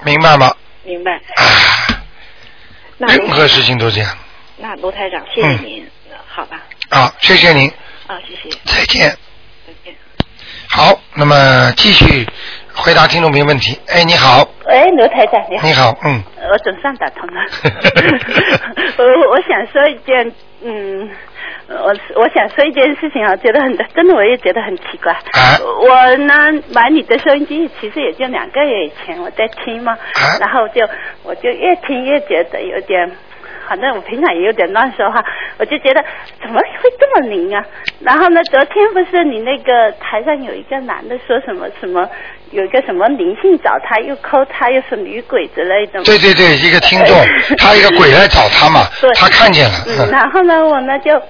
[0.03, 0.53] 明白吗？
[0.83, 1.11] 明白。
[1.13, 2.01] 啊，
[2.97, 4.17] 那任何事情都这样。
[4.57, 5.87] 那卢台长，谢谢嗯您，
[6.27, 6.61] 好吧？
[6.89, 7.69] 啊，谢谢您，
[8.07, 9.09] 啊，谢谢，再见。
[9.65, 9.95] 再见。
[10.69, 12.27] 好，那么继续
[12.73, 13.77] 回答听众朋友问题。
[13.87, 15.67] 哎，你好，喂，卢台长，你好。
[15.67, 17.41] 你好，嗯，我总算打通了。
[18.97, 21.09] 我我想说一件，嗯，
[21.83, 25.11] 我我想说一件事情啊，觉得很真的，我也觉得很奇怪。
[25.13, 26.33] 啊我呢
[26.73, 30.87] 买你的收音机，其实也就两个月以前我在听嘛，啊然后就
[31.23, 33.09] 我就越听越觉得有点。
[33.69, 35.21] 反正我平常也有点乱说话，
[35.59, 36.01] 我就觉得
[36.41, 37.61] 怎么会这么灵啊？
[37.99, 42.09] 然后呢，昨天不是你那个台上有一个男的说什么什么，
[42.51, 46.05] 有一个什么灵性找他，又抠他，又是女鬼之类的嘛。
[46.05, 47.17] 对对对，一个听众，
[47.59, 51.21] 他一个鬼来找他嘛，他看见了，嗯，然后呢，我呢就，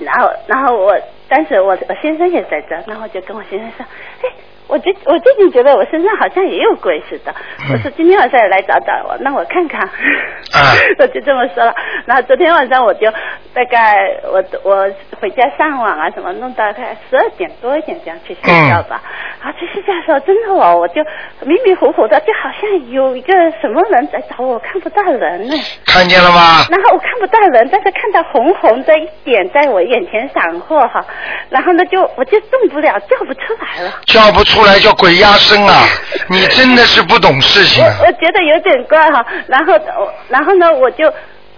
[0.00, 0.96] 然后然后我，
[1.28, 3.86] 当时我我先生也在这，然后就跟我先生说，
[4.22, 4.28] 哎，
[4.66, 11.74] 我最我最近觉得我身上好像也有鬼似的，嗯我说今天晚上也来找找我，让我看看，啊 我就这么说了。
[12.06, 13.10] 然后昨天晚上我就
[13.52, 14.88] 大概我我
[15.20, 19.02] 回家上网啊什么，弄到大概十二点多一点这样去睡觉吧。
[19.42, 21.02] 然后去睡觉的时候，真的我，我就
[21.42, 25.54] 迷迷糊糊的，就好像有一个什么人在找我，看不到人呢。
[25.86, 26.64] 看见了吗？
[26.70, 31.04] 然后我看不到人，但是看到红红的一点在我眼前闪过哈，
[31.50, 33.92] 然后呢就我就动不了，叫不出来了。
[34.06, 35.84] 叫不出来叫鬼压身啊！
[36.28, 38.06] 你真的是不懂事情啊我！
[38.06, 41.10] 我觉得有点怪哈，然后我然后呢我就。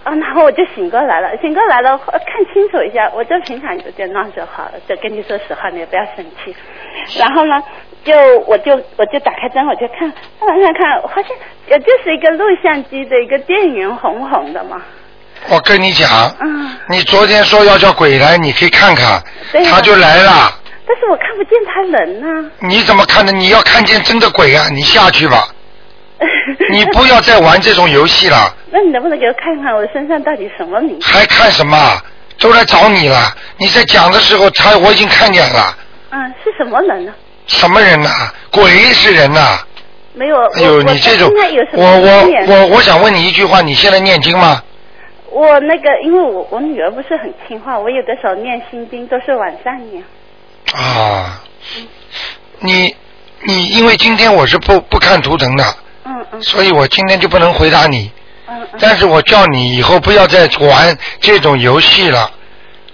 [0.03, 6.55] 啊，然后我就醒过来了，醒过来了，呃看清楚一下，我就平常有点乱就好了，就跟你说实话，你也不要生气。
[7.19, 7.61] 然后呢，
[8.05, 8.13] 就
[8.47, 10.09] 我就我就打开灯，我就看，
[10.79, 11.31] 看，我发现
[11.67, 14.81] 也就是一个录像机的一个电源红红的嘛，
[15.49, 16.07] 我跟你讲，
[16.39, 20.53] 嗯，你昨天说要叫鬼来，你可以看看对，啊他就来了。
[20.87, 23.31] 但是我看不见他人呐、你怎么看的？
[23.33, 24.67] 你要看见真的鬼啊！
[24.71, 25.49] 你下去吧，
[26.71, 30.97] 你不要再玩这种游戏了，那你能不能给我看看我身上到底什么灵？
[31.01, 32.01] 还看什么？
[32.39, 33.35] 都来找你了。
[33.57, 35.75] 你在讲的时候，他我已经看见了，
[36.11, 37.13] 嗯，是什么人呢？
[37.47, 38.09] 什么人呐、
[38.51, 39.59] 鬼是人呐、
[40.13, 41.29] 没有，哎呦，你这种
[41.73, 44.61] 我我我我想问你一句话，你现在念经吗？
[45.31, 50.01] 我那个，因为我我女儿不是很听话，我有的时候念心经都是晚上念。
[50.73, 51.41] 啊，
[52.59, 52.95] 你
[53.43, 55.75] 你因为今天我是不不看图腾的，
[56.05, 58.11] 嗯嗯所以我今天就不能回答你。
[58.49, 62.31] 嗯嗯但是我叫你以后不要再玩这种游戏了。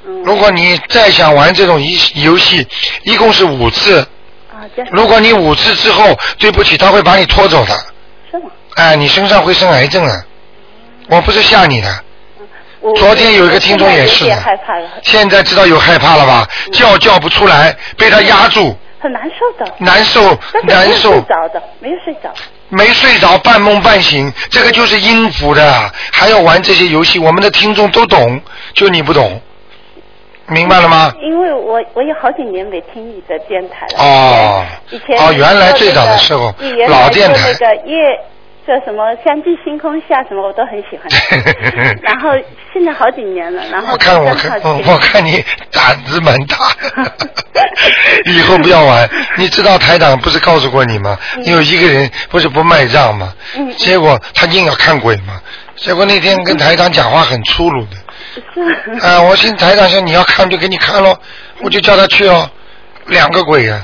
[0.05, 0.23] 嗯。
[0.23, 2.65] 如果你再想玩这种游游戏，
[3.03, 4.05] 一共是五次。
[4.91, 7.75] 如果你五次之后，对不起，他会把你拖走的。
[8.31, 8.49] 是吗？
[8.75, 10.25] 哎，你身上会生癌症的。
[11.09, 12.03] 我不是吓你的，
[12.83, 16.45] 我昨天有一个听众也是害怕了，现在知道有害怕了吧？
[16.73, 19.73] 叫叫不出来，被他压住，很难受的。
[19.77, 22.29] 难受但是没有难受睡，着的，没有睡着。
[22.67, 28.41] 没睡着，半梦半醒，这个就是音符的，还要玩这些游戏，我们的听众都懂，
[28.73, 29.39] 就你不懂，
[30.47, 31.13] 明白了吗？
[31.21, 34.03] 因为我我有好几年没听你的电台了。
[34.03, 37.97] 哦以前哦原来最早的时候你原来老电台做那个夜
[38.65, 41.05] 叫什么相继星空下什么我都很喜欢。
[42.01, 42.29] 然后
[42.71, 46.55] 现在好几年了，然后我看我看我看你胆子蛮大，
[48.25, 49.09] 以后不要玩。
[49.35, 51.17] 你知道台长不是告诉过你吗？
[51.45, 53.33] 有一个人不是不卖账吗？
[53.77, 55.41] 结果他硬要看鬼嘛。
[55.75, 57.97] 结果那天跟台长讲话很粗鲁的，
[58.53, 61.17] 是啊，我听台长说你要看就给你看喽，
[61.61, 62.49] 我就叫他去哦，
[63.07, 63.81] 两个鬼啊，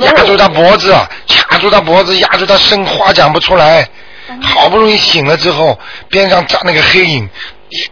[0.00, 1.08] 压住他脖子，啊，
[1.48, 3.88] 卡住他脖子，压住他声，话讲不出来。
[4.40, 7.28] 嗯好不容易醒了之后，边上站那个黑影，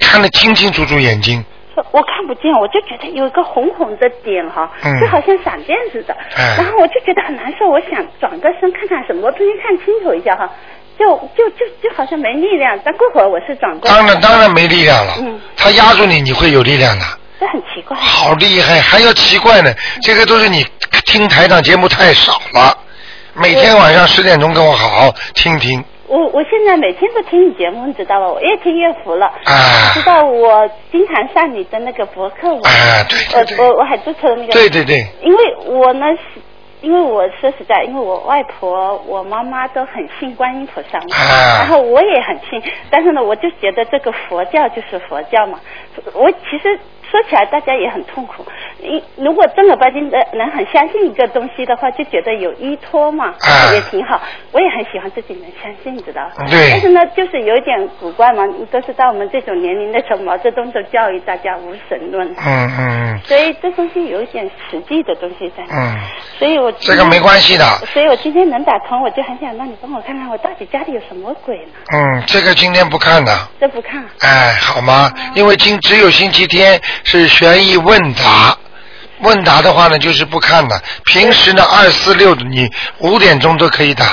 [0.01, 1.45] 看得清清楚楚眼睛，
[1.93, 6.15] 我看不见，我就觉得有一个红红的点哈，嗯就好像闪电似的。
[6.37, 10.49] 哎然后我就觉得很难受，我想转个身看看什么，我突然看清楚一下哈，
[10.99, 12.79] 就就就就好像没力量。
[12.85, 15.15] 但过会儿我是转过来当然当然没力量了。
[15.21, 17.05] 嗯他压住你，你会有力量的。
[17.39, 17.97] 这很奇怪。
[17.97, 19.73] 好厉害，还要奇怪呢，
[20.03, 20.67] 这个都是你
[21.07, 22.77] 听台长节目太少了。
[23.33, 25.83] 每天晚上十点钟跟我好好听听。
[26.11, 28.29] 我我现在每天都听你节目，你知道吧？
[28.29, 29.27] 我越听越服了。
[29.27, 32.61] 啊知道我经常上你的那个博客网。
[32.61, 34.53] 啊对对对我我我还注册了那个。
[34.53, 36.41] 对对对，因为我呢是
[36.81, 45.61] 因为我说实在，因为我外婆、我妈妈都很信观音菩萨嘛，啊然后我也很信，但是呢，我就觉得这个佛教就是佛教嘛。
[46.15, 46.77] 我其实
[47.11, 48.47] 说起来，大家也很痛苦。
[48.81, 54.21] 一如果正儿八经的能很相信一个东西的话，就觉得有依托嘛，啊也挺好。
[54.53, 56.47] 我也很喜欢自己能相信，你知道吧？
[56.49, 62.29] 对但是呢，就是有一点古怪嘛，你都是到我们这种年龄的时候，毛泽东都教育大家无神论。
[62.39, 65.65] 嗯嗯所以这东西有一点实际的东西在。
[65.71, 65.97] 嗯，
[66.39, 67.65] 所以我这个没关系的。
[67.93, 71.73] 所以我今天能打通，我就很想让你帮我看看，我到底家里有什么鬼呢？
[71.93, 73.33] 嗯，这个今天不看的。
[73.61, 74.03] 这不看。
[74.21, 75.11] 哎，好吗？
[75.35, 78.57] 因为今只有星期天是悬疑问答，
[79.21, 80.81] 问答的话呢就是不看的。
[81.07, 84.05] 平时呢二四六你五点钟都可以打。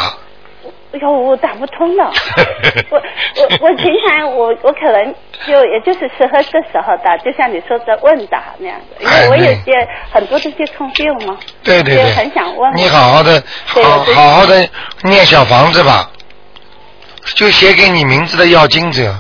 [0.94, 2.12] 哎呦，我打不通了。
[2.90, 5.14] 我我我平常我我可能
[5.46, 12.76] 就也就是适合这时候打，就像你说的问答那样的，因为我有些很多东西 confuse 嘛，就对对对，很想问。
[12.76, 13.82] 你好好的，好
[14.16, 14.68] 好好的
[15.04, 16.10] 念小房子吧，
[17.36, 19.14] 就写给你名字的要经者，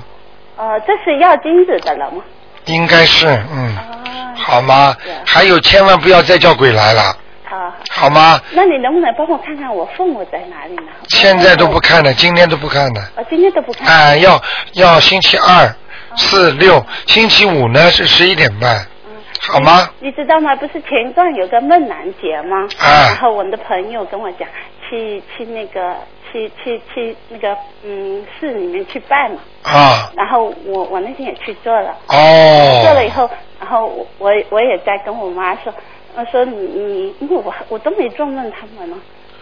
[0.56, 2.24] 呃，这是要金子的了吗？
[2.68, 4.96] 应该是嗯，啊，好吗？
[5.26, 8.10] 还有千万不要再叫鬼来了，好好。
[8.10, 8.40] 吗？
[8.52, 10.92] 那你能不能帮我看看我父母在哪里呢？
[11.10, 13.02] 现在都不看了，今天都不看了。
[13.16, 13.88] 我今天都不看。
[13.88, 14.42] 哎，要
[14.74, 15.74] 要星期二、
[16.16, 19.90] 四、六，星期五呢是十一点半，嗯好吗？
[20.00, 20.56] 你知道吗？
[20.56, 22.68] 不是前一段有个梦兰节吗？
[22.80, 24.48] 啊然后我的朋友跟我讲，
[24.90, 25.96] 去去那个
[26.38, 29.40] 去去去那个嗯市里面去拜嘛。
[29.64, 35.74] 啊，然后我我那天也去做了，哦做了以哦，后，然后我我我也在跟我妈说，
[36.16, 38.96] 我说你你因为我我都没做梦他们呢。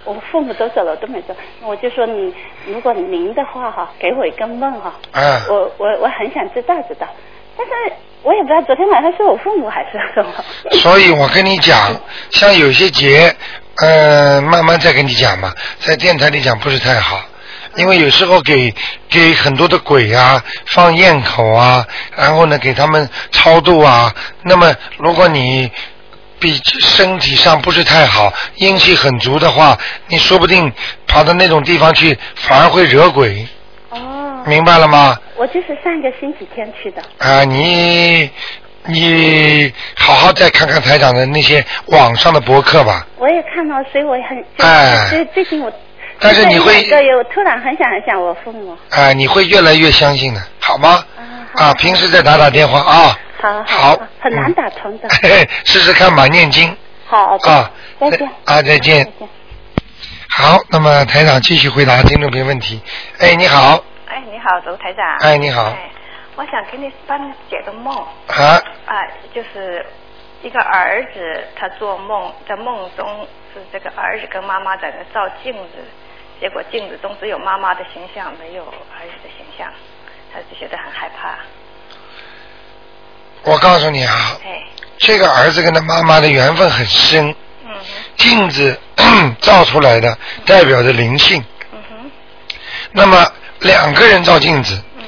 [0.08, 2.32] 我父母都走了，我都没做，我就说你，
[2.68, 7.08] 如果您的话哈，给我一个梦哈，嗯，我我我很想知道知道，
[7.58, 7.74] 但是
[8.26, 10.34] 我也不知道昨天晚上是我父母还是什么。
[10.82, 11.96] 所以我跟你讲，
[12.32, 13.36] 像有些节，
[13.78, 17.24] 呃，慢慢再跟你讲嘛，在电台里讲不是太好。
[17.76, 18.74] 因为有时候给
[19.10, 21.86] 给很多的鬼啊放焰口啊，
[22.16, 24.12] 然后呢给他们超度啊，
[24.44, 25.70] 那么如果你
[26.40, 30.72] 比身体上不是太好，阴气很足的话，你说不定
[31.06, 33.46] 跑到那种地方去，反而会惹鬼，
[33.90, 35.18] 哦，明白了吗？
[35.36, 37.02] 我就是上个星期天去的。
[37.18, 38.30] 啊，你
[38.86, 43.06] 你好好再看看台长的那些网上的博客吧。
[43.18, 45.72] 我也看到，所以我也很，哎所以最近我，
[46.20, 48.78] 但是你会对，我突然很想很想我父母。
[48.92, 51.04] 啊，你会越来越相信的，好吗？
[51.56, 53.18] 啊，平时再打打电话啊。
[53.38, 55.10] 好好很难打通的。
[55.22, 57.72] 嘿试试看吧，念经好，啊。
[58.00, 58.28] 再见。
[58.46, 59.12] 啊，再见再。
[59.20, 59.30] 见。
[60.30, 62.82] 好，那么台长继续回答听众朋友问题。
[63.20, 63.84] 哎，你好，
[64.16, 65.06] 哎，你好，卢台长。
[65.20, 65.90] 哎，你好，哎，
[66.38, 67.94] 我想给你帮你解个梦
[68.28, 69.86] 啊，啊，就是
[70.42, 75.84] 一个儿子，他做梦，在梦中是这个儿子跟妈妈在那照镜子，
[76.40, 79.70] 结果镜子中只有妈妈的形象，没有儿子的形象，
[80.34, 81.38] 他就觉得很害怕。
[83.44, 84.64] 我告诉你啊，哎，
[84.98, 87.84] 这个儿子跟他妈妈的缘分很深，嗯哼，
[88.16, 88.80] 镜子
[89.42, 91.44] 照出来的代表着灵性。
[91.74, 92.12] 嗯哼，
[92.94, 93.18] 那么
[93.66, 95.04] 两个人照镜子，嗯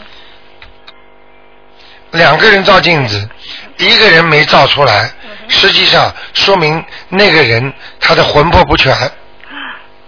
[2.12, 3.30] 两个人照镜子，
[3.78, 9.12] 一个人没照出来，嗯实际上说明那个人他的魂魄不全，啊，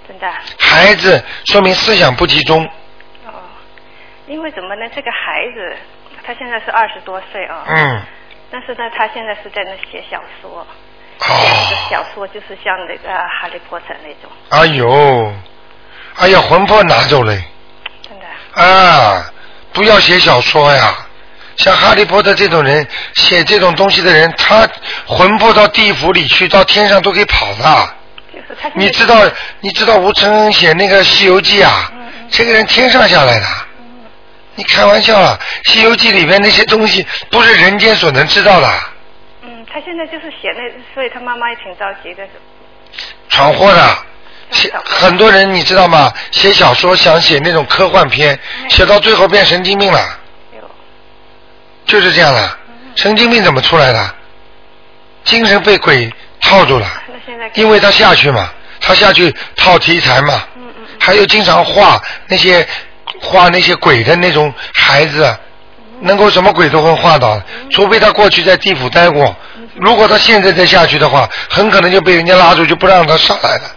[0.08, 2.66] 真的啊孩子说明思想不集中。
[3.26, 3.32] 哦，
[4.26, 4.90] 因为怎么呢？
[4.96, 5.78] 这个孩子
[6.26, 8.02] 他现在是二十多岁啊、嗯，
[8.50, 10.66] 但是呢，他现在是在那写小说。
[11.20, 15.34] 这个哦，小说就是像那个《哈利波特》那种，哎呦，
[16.16, 17.36] 哎呀，魂魄拿走了。
[18.54, 19.32] 啊！
[19.72, 21.06] 不要写小说呀。
[21.58, 24.68] 像哈利波特这种人，写这种东西的人，他
[25.06, 27.96] 魂魄到地府里去，到天上都可以跑的。
[28.34, 31.92] 就是他现在你知道，你知道吴承恩写那个《西游记》啊？
[32.32, 33.46] 这个人天上下来的。
[34.56, 35.38] 你开玩笑啊，
[35.72, 38.70] 《西游记》里面那些东西不是人间所能知道的，
[39.44, 40.62] 嗯，他现在就是写那，
[40.94, 42.24] 所以他妈妈也挺着急的。
[43.30, 43.98] 闯祸的。
[44.52, 46.12] 写很多人你知道吗？
[46.32, 48.38] 写小说想写那种科幻片，
[48.70, 50.20] 写到最后变神经病了，
[51.86, 52.58] 就是这样的。
[52.96, 54.16] 神经病怎么出来的？
[55.24, 56.88] 精神被鬼套住了，
[57.54, 58.50] 因为他下去嘛，
[58.82, 60.44] 他下去套题材嘛。
[61.00, 62.68] 还有经常画那些
[63.22, 65.38] 画那些鬼的那种孩子，
[66.02, 69.36] 能够什么鬼都会画到，除非他过去在地府待过。
[69.76, 73.72] 如果他现在再下去的话，很可能就被人家拉住，就不让他上来了，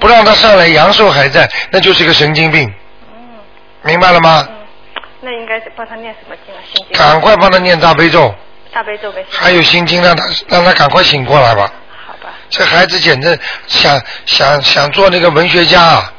[0.00, 2.72] 不让他上来，阳寿还在，那就是个神经病，
[3.12, 3.38] 嗯
[3.82, 4.46] 明白了吗？
[4.48, 4.56] 嗯，
[5.20, 6.60] 那应该是帮他念什么经啊？
[6.72, 6.98] 心经。
[6.98, 8.34] 赶快帮他念大悲咒，
[8.72, 9.24] 大悲咒呗。
[9.30, 11.70] 还有心经，让他让他赶快醒过来吧，
[12.06, 12.30] 好吧。
[12.50, 16.12] 这孩子简直想想想做那个文学家啊，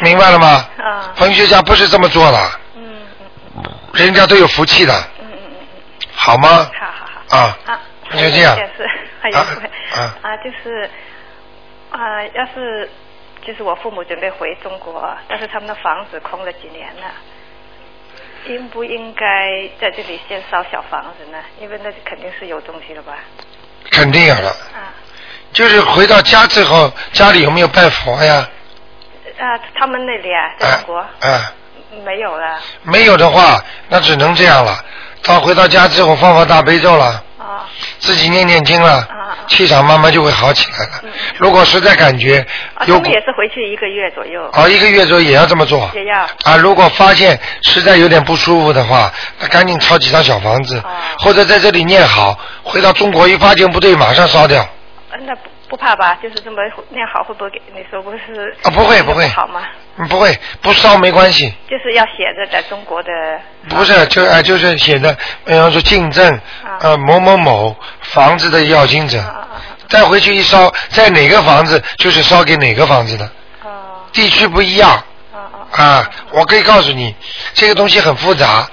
[0.00, 0.66] 明白了吗？
[0.78, 2.38] 啊，文学家不是这么做的，
[2.76, 2.82] 嗯
[3.56, 3.62] 嗯
[3.92, 6.48] 人家都有福气的，嗯嗯嗯嗯，好吗？
[6.78, 7.38] 好好好。
[7.38, 8.56] 啊，啊，那就这样
[10.22, 10.88] 啊，就是
[11.96, 12.90] 啊，要是
[13.46, 17.06] 就是我父母准备回中国，但是他们的房子空了几年了，
[18.48, 21.38] 应不应该在这里先烧小房子呢？
[21.60, 23.18] 因为那肯定是有东西了吧？
[23.92, 24.48] 肯定有了。
[24.74, 24.90] 啊
[25.52, 28.48] 就是回到家之后，家里有没有拜佛呀？
[29.38, 31.52] 啊，他们那里啊，在啊中国、啊，
[32.04, 34.84] 没有了没有的话，那只能这样了。
[35.22, 37.68] 到回到家之后放放大悲咒了，啊
[37.98, 41.10] 自己念念经了啊，气场慢慢就会好起来了嗯。
[41.38, 46.56] 如果实在感觉啊，有他们也是回去一个月左右，啊一个月左右也要这么做也要啊。
[46.56, 54.66] 如果发现实在有点不舒服的话，那赶紧抄几张小房子哦，或者在这里念好，回到中国一发现不对，马上烧掉。
[55.10, 56.16] 呃那不不怕吧？
[56.22, 58.54] 就是这么念好，会不会给你说不是？
[58.62, 59.60] 啊不会不会好吗？
[59.96, 61.52] 嗯不会，不烧没关系。
[61.68, 63.10] 就是要写着在中国的。
[63.68, 65.12] 不是，就啊、就是写的，
[65.44, 69.20] 比方说进证，啊呃某某某房子的要经者，
[69.88, 75.02] 再回去一烧，在哪个房子就是烧给哪个房子的，啊啊地区不一样
[75.72, 76.08] 啊。
[76.30, 77.12] 我可以告诉你，
[77.52, 78.64] 这个东西很复杂，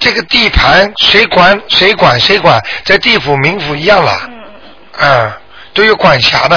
[0.00, 4.50] 这个地盘谁管谁管谁管，在地府冥府一样了，嗯嗯
[4.98, 5.38] 嗯，啊，
[5.74, 6.56] 都有管辖的，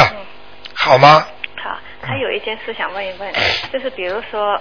[0.76, 1.26] 好吗？
[1.64, 1.78] 好。
[2.02, 3.34] 还有一件事想问一问，
[3.74, 4.60] 就是比如说，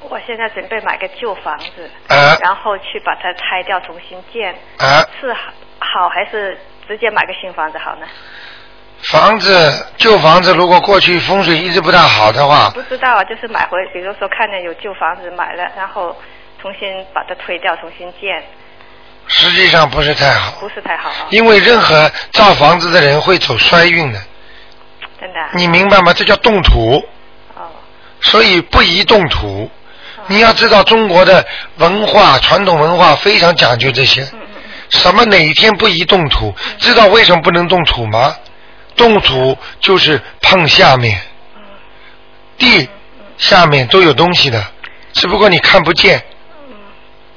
[0.00, 8.06] 我现在准备买个旧房子，啊然后去把它拆掉重新建，啊，是好好还是直接买个新房子好呢？
[9.04, 16.14] 房子旧房子如果过去风水一直不大好的话，不知道啊，就是买回，比如说看见有旧房子买了，然后
[16.60, 18.42] 重新把它推掉，重新建，
[19.26, 20.52] 实际上不是太好。
[20.60, 21.26] 不是太好啊。
[21.30, 24.20] 因为任何造房子的人会走衰运的，
[25.20, 25.50] 真的啊。
[25.54, 26.12] 你明白吗？
[26.12, 27.02] 这叫动土，
[27.56, 27.62] 哦
[28.20, 29.70] 所以不宜动土。
[30.26, 31.46] 你要知道中国的
[31.76, 34.22] 文化、传统文化非常讲究这些。
[34.22, 34.60] 嗯嗯嗯
[34.90, 36.54] 什么哪一天不宜动土？
[36.78, 38.36] 知道为什么不能动土吗？
[38.96, 41.20] 动土就是碰下面，
[41.56, 41.62] 嗯
[42.56, 42.88] 地
[43.36, 44.64] 下面都有东西的，
[45.12, 46.24] 只不过你看不见，嗯，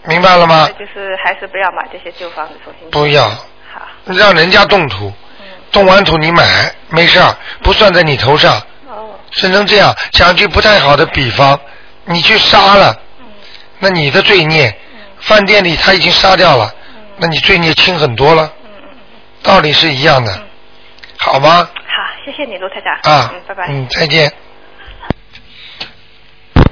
[0.08, 0.68] 明白了吗？
[0.80, 2.89] 就是还是不要买这些旧房子重新。
[2.89, 6.43] 不要好，让人家动土，嗯，动完土你买
[6.89, 8.55] 没事儿，不算在你头上。
[8.88, 11.60] 哦，只能这样讲句不太好的比方，
[12.05, 13.26] 你去杀了，嗯
[13.80, 14.74] 那你的罪孽，
[15.20, 16.74] 饭店里他已经杀掉了，
[17.18, 18.97] 那你罪孽轻很多了，嗯嗯嗯，
[19.43, 20.32] 道理是一样的，
[21.20, 21.70] 好吗？
[21.86, 23.10] 好，谢谢你，卢太太。
[23.10, 24.32] 啊嗯，拜拜。，嗯，再见。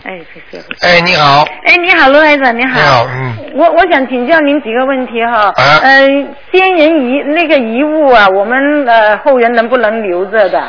[0.05, 0.63] 哎，谢谢。
[0.87, 2.79] 哎，你好，哎，你好，罗台长，你好。
[2.79, 5.51] 你好，嗯，我我想请教您几个问题哈。
[5.55, 6.07] 啊呃，
[6.53, 10.61] 先人遗那个遗物啊，我们呃后人能不能留着的？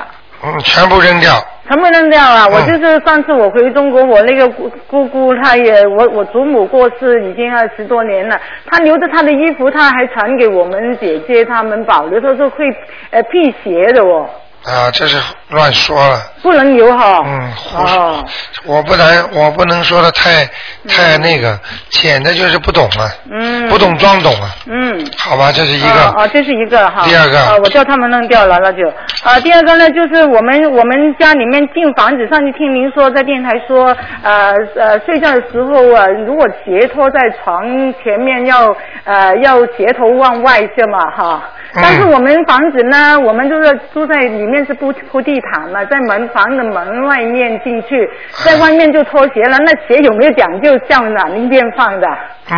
[0.43, 1.33] 嗯，全部扔掉，
[1.69, 2.47] 全部扔掉啊？
[2.47, 12.65] 嗯我就是上次我回中国，我那个姑姑姑，她也我我祖母过世已经二十多年了，她留着她的衣服，她还传给我们姐姐她们保留，她说会
[13.11, 14.29] 呃辟邪的哦，
[14.67, 15.17] 啊，这是
[15.51, 17.23] 乱说了，不能留哈。
[17.25, 18.25] 嗯，胡说哦，
[18.65, 20.45] 我不能，我不能说的太
[20.89, 21.57] 太那个，
[21.91, 23.69] 浅的就是不懂啊，嗯。
[23.69, 25.07] 不懂装懂啊，嗯。
[25.17, 27.05] 好吧，这是一哦个，啊，这是一个哈。
[27.05, 28.89] 第二个啊，我叫他们弄掉了，那就
[29.23, 37.65] 啊，第二个呢，就是我们我们家里面进房子，上去听您说在电台说，呃呃，睡觉的时候啊，如果斜托在床
[38.03, 41.41] 前面要呃要斜头往外是嘛哈。
[41.45, 48.09] 嗯但是我们房子呢，我们就是住在里面是铺铺地毯嘛，在门房的门外面进去，
[48.45, 49.59] 在外面就脱鞋了。
[49.59, 52.07] 那鞋有没有讲究向哪一边放的？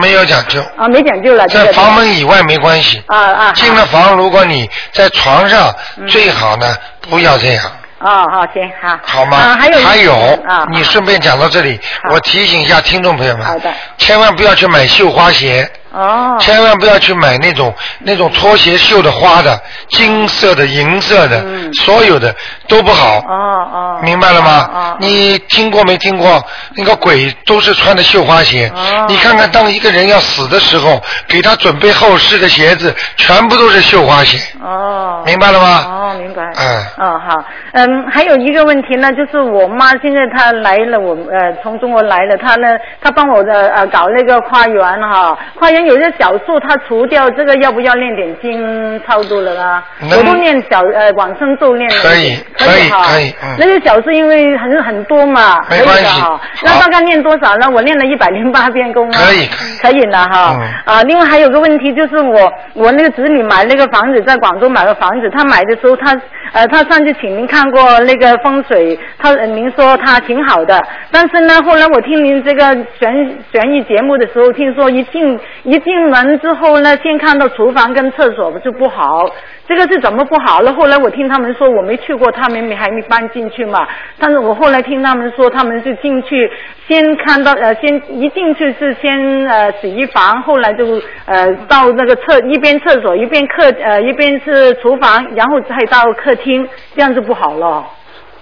[0.03, 1.47] 没有讲究，啊，没讲究了。
[1.49, 3.03] 在房门以外没关系。
[3.07, 3.53] 啊啊。
[3.53, 6.67] 进了房，如果你在床上，嗯最好呢
[7.09, 7.65] 不要这样，
[8.01, 8.99] 哦，好，行，好。
[9.03, 9.39] 好吗？
[9.39, 10.13] 啊，还有还有
[10.47, 11.81] 啊，你顺便讲到这里，
[12.11, 19.59] 我提醒一下听众朋友们，好的千万不要去买绣花鞋，哦，千万不要去买那种那种拖鞋绣的花的，
[19.89, 22.34] 金色的、银色的，嗯所有的
[22.66, 23.18] 都不好。
[23.18, 24.01] 哦哦。
[24.03, 24.97] 明白了吗？
[25.01, 26.45] 你听过没听过？
[26.76, 28.70] 那个鬼都是穿的绣花鞋。
[28.74, 34.39] 哦你看看，当一个人要死的时候，给他准备后事的鞋子，全部都是绣花鞋。
[34.62, 35.22] 哦。
[35.24, 35.84] 明白了吗？
[35.86, 36.43] 哦，明白。
[36.57, 37.45] 嗯哦，好。
[37.72, 42.68] 嗯，还有一个问题呢，就是我妈现在她来了，我呃从中国来了，她呢，
[43.03, 49.83] 她帮我的呃搞那个花园哈，花园人有些小数它除掉，这个要不要练点经超度了呢？
[50.11, 56.41] 能我都念小呃往生咒念了可以可可以哈可以嗯那些小数因为很很多嘛，可以没关系的哈。
[56.64, 57.70] 那大概念多少呢？
[57.70, 59.18] 我念了一百零八遍功啊。
[59.18, 59.49] 可以
[59.81, 60.57] 可以了哈。
[60.59, 66.20] 嗯啊，另外还有个问题就是我我那个子女买那个房子，在广州买个房子，他买的时候他
[66.53, 72.64] 呃他上次请您看过那个风水，他、呃您说他挺好的，但是呢后来我听您这个
[72.99, 75.39] 悬悬疑节目的时候，听说一进
[75.69, 79.29] 一进门之后呢，先看到厨房跟厕所就不好，
[79.66, 80.73] 这个是怎么不好了？
[80.73, 83.87] 后来我听他们说，我没去过，他们还没搬进去嘛。
[84.19, 86.51] 但是我后来听他们说，他们是进去
[86.89, 90.87] 先看到呃，先一进去是先呃洗衣房，后来就
[91.27, 97.85] 呃到那个厕一边厕所一边客呃一边是厨房，然后再到客厅，这样就不好了，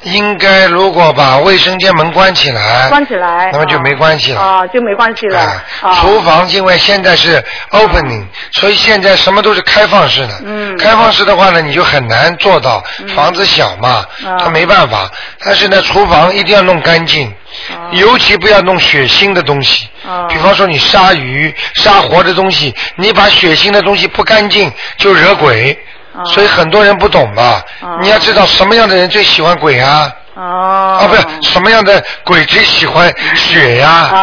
[0.03, 4.41] 应该如果把卫生间门关起来，关起来，那么就没关系了。
[4.41, 5.63] 啊、就没关系了。
[6.01, 10.41] 厨房因为现在是 opening，所以现在什么都是开放式的。
[10.45, 12.85] 嗯开放式的话呢，你就很难做到，
[13.15, 15.11] 房子小嘛，啊它没办法。
[15.43, 17.27] 但是呢，厨房一定要弄干净，
[17.71, 19.89] 啊尤其不要弄血腥的东西。
[20.07, 25.77] 啊比方说你杀鱼、杀活的东西，你把血腥的东西不干净，就惹鬼。
[26.17, 27.43] 啊所以很多人不懂嘛。
[27.81, 30.11] 啊你要知道什么样的人最喜欢鬼啊？
[30.35, 30.99] 哦。
[31.01, 34.19] 啊，不是什么样的鬼最喜欢血呀、啊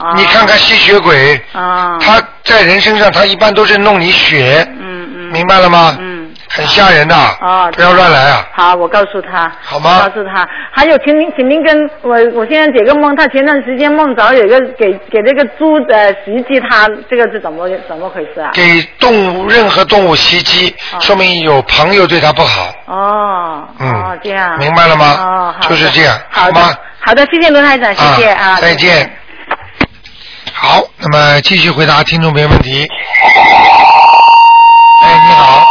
[0.00, 0.12] 啊。
[0.16, 1.98] 你看看吸血鬼，啊。
[2.00, 5.32] 他在人身上，他一般都是弄你血，嗯嗯。
[5.32, 5.96] 明白了吗？
[6.00, 6.17] 嗯。
[6.48, 8.46] 很吓人的，哦不要乱来啊！
[8.52, 9.50] 好，我告诉他。
[9.62, 10.48] 好吗我告诉他。
[10.72, 13.14] 还有，请您，请您跟我，我现在解个梦。
[13.14, 18.50] 他前段时间梦着有一个给给这个猪呃袭击他，这个是怎么怎么回事啊？
[18.54, 23.68] 给动物任何动物袭击，哦说明有朋友对他不好，哦。
[23.78, 24.58] 嗯哦，这样。
[24.58, 25.68] 明白了吗哦，好。
[25.68, 28.56] 就是这样好好吗，好的，谢谢罗台长，谢谢啊。
[28.60, 29.10] 再见。
[30.52, 32.88] 好，那么继续回答听众朋友问题。
[35.04, 35.67] 哎，你好，喂。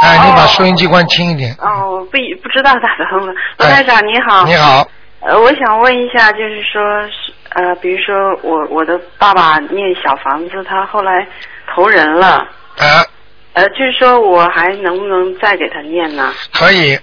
[0.00, 1.54] 哎，你把哦收音机关轻一点。
[1.58, 3.32] 哦，不不知道打通了。
[3.58, 4.44] 罗哎台长你好。
[4.44, 4.54] 你。
[4.54, 4.86] 好，
[5.20, 11.26] 呃，我想问一下，就是说，是呃，比如说我我的爸爸念小房子，他后来
[11.74, 12.46] 投人了，
[12.78, 13.04] 啊，
[13.54, 16.32] 呃，就是说我还能不能再给他念呢？
[16.52, 16.98] 可以。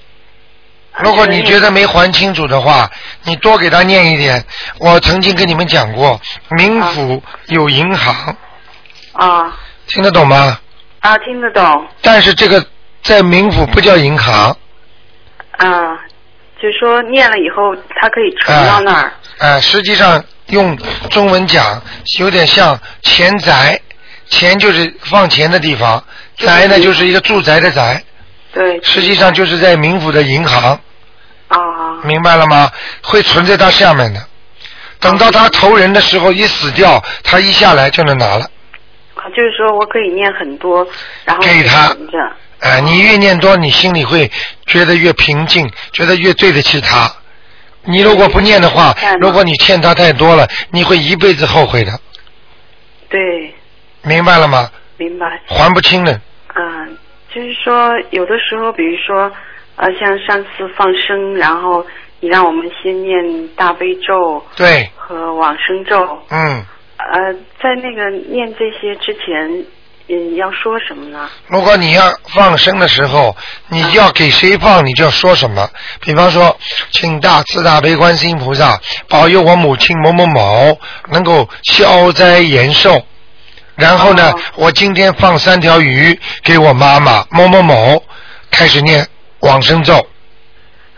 [0.99, 2.89] 如果你觉得没还清楚的话，
[3.23, 4.41] 你多给他念一点。
[4.79, 6.17] 我曾经跟你们讲过，
[6.57, 8.37] 冥府有银行，
[9.11, 9.53] 啊
[9.87, 10.57] 听得懂吗？
[11.01, 12.65] 啊，听得懂但是这个
[13.05, 14.49] 在冥府不叫银行，
[15.57, 15.67] 啊，
[16.59, 19.13] 就是说念了以后，它可以存到那儿。
[19.37, 20.75] 啊，实际上用
[21.11, 21.79] 中文讲，
[22.19, 23.79] 有点像钱宅，
[24.27, 26.03] 钱就是放钱的地方，
[26.37, 28.03] 宅呢就是一个住宅的宅，
[28.51, 28.81] 对。
[28.81, 30.79] 实际上就是在冥府的银行，
[31.49, 31.59] 啊
[32.03, 32.71] 明白了吗？
[33.03, 34.19] 会存在它下面的，
[34.99, 38.49] 等到他投人的时候一死掉，他一下来就能拿了。
[39.13, 40.85] 啊，就是说我可以念很多，
[41.23, 41.95] 然后给他
[42.59, 44.31] 哎、你越念多，你心里会
[44.65, 47.11] 觉得越平静，觉得越对得起他。
[47.83, 51.91] 你如果不念的话如果你欠他太多了，你会一辈子后悔的，
[53.09, 53.53] 对，
[54.01, 54.71] 明白了吗？
[54.97, 55.41] 明白。
[55.47, 56.19] 还不清的。
[56.55, 56.97] 嗯，
[57.33, 59.31] 就是说，有的时候，比如说，
[59.75, 61.85] 呃，像上次放生，然后
[62.21, 66.65] 你让我们先念大悲咒对，和往生咒，嗯，
[66.97, 69.65] 呃，在那个念这些之前，
[70.07, 71.27] 嗯，要说什么呢？
[71.47, 73.35] 如果你要放生的时候，
[73.69, 75.67] 你要给谁放，你就要说什么。
[75.99, 76.55] 比方说，
[76.91, 78.79] 请大慈大悲观世音菩萨
[79.09, 80.79] 保佑我母亲某某某
[81.09, 83.03] 能够消灾延寿。
[83.75, 88.03] 然后呢，哦我今天放三条鱼给我妈妈某某某，
[88.51, 89.07] 开始念
[89.39, 89.95] 往生咒。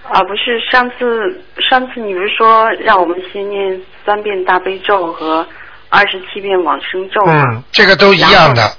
[0.09, 5.47] 啊，不是上次上次你不是说让我们先念三遍大悲咒和
[5.89, 7.43] 二十七遍往生咒吗？
[7.53, 8.75] 嗯，这个都一样的后。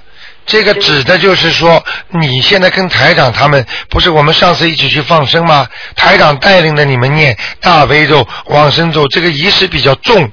[0.49, 5.67] 这个指的就是说，你现在跟台长他们，不是我们上次一起去放生吗？
[5.95, 10.29] 台长带领着你们念大悲咒、往生咒，这个仪式比较重，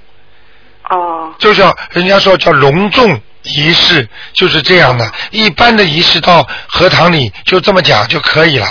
[0.89, 5.07] 哦就叫人家说叫隆重仪式，就是这样的。
[5.31, 8.67] 一般的仪式到荷塘里就这么讲就可以了。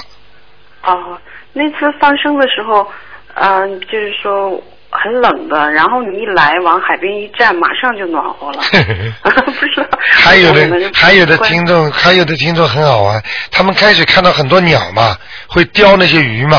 [0.83, 1.17] 哦，
[1.53, 2.87] 那次放生的时候，
[3.35, 4.59] 嗯、就是说
[4.95, 8.59] 很冷的，然后你一来往海边一站，马上就暖和了。
[9.23, 9.87] 不知道。
[9.99, 13.21] 还有的还有的听众，还有的听众很好玩，
[13.51, 15.15] 他们开始看到很多鸟嘛，
[15.47, 16.57] 会叼那些鱼嘛，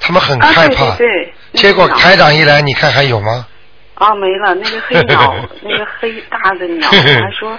[0.00, 0.96] 他们很啊，害怕。
[0.96, 1.32] 对对对。
[1.60, 3.46] 结果那个鸟台长一来，你看还有吗？
[3.94, 7.58] 啊没了，那个黑鸟， 那个黑大的鸟， 还说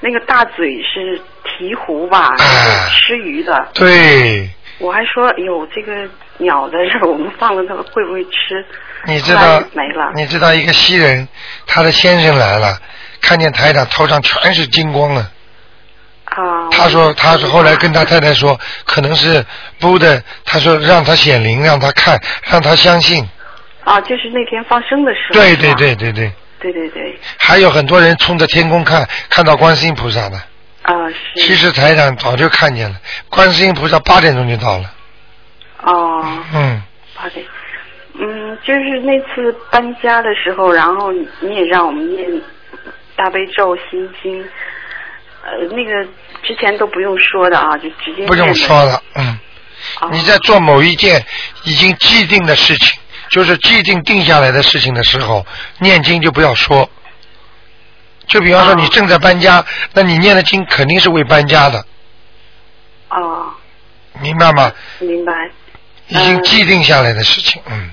[0.00, 3.68] 那个大嘴是鹈鹕吧，哎吃鱼的。
[3.74, 5.92] 对，我还还说有这个
[6.38, 8.64] 鸟在这儿，我们放了它会不会吃？
[9.06, 10.12] 你知道没了。
[10.14, 11.28] 你知道一个西人，
[11.66, 12.78] 他的先生来了，
[13.20, 15.20] 看见台长头上全是金光了。
[16.24, 16.68] 啊。
[16.70, 19.44] 他说，他是后来跟他太太说，可能是
[19.78, 23.28] 布的，他说让他显灵，让他看，让他相信。
[23.84, 25.34] 啊，就是那天放生的时候。
[25.34, 30.36] 对对对对对，对对对，还有很多人冲着天空看，看到观世音菩萨的。
[30.82, 31.40] 啊是。
[31.40, 32.96] 其实台长早就看见了，
[33.28, 34.90] 观世音菩萨八点钟就到了。
[35.82, 36.24] 哦，
[36.54, 36.82] 嗯，
[37.14, 37.34] 好的。
[38.20, 42.28] 嗯，就是那次搬家的时候，然后你也让我们念
[43.14, 44.42] 大悲咒心经，
[45.44, 46.04] 呃，那个
[46.42, 49.38] 之前都不用说的啊，就直接不用说了，嗯。
[50.00, 51.24] 哦你在做某一件
[51.62, 53.00] 已经既定的事情，
[53.30, 55.46] 就是既定定下来的事情的时候，
[55.78, 56.90] 念经就不要说。
[58.26, 59.64] 就比方说你正在搬家，
[59.94, 61.84] 那你念的经肯定是为搬家的，
[63.10, 63.54] 哦，
[64.20, 64.72] 明白吗？
[64.98, 65.32] 明白。
[66.08, 67.90] 已经既定下来的事情，嗯。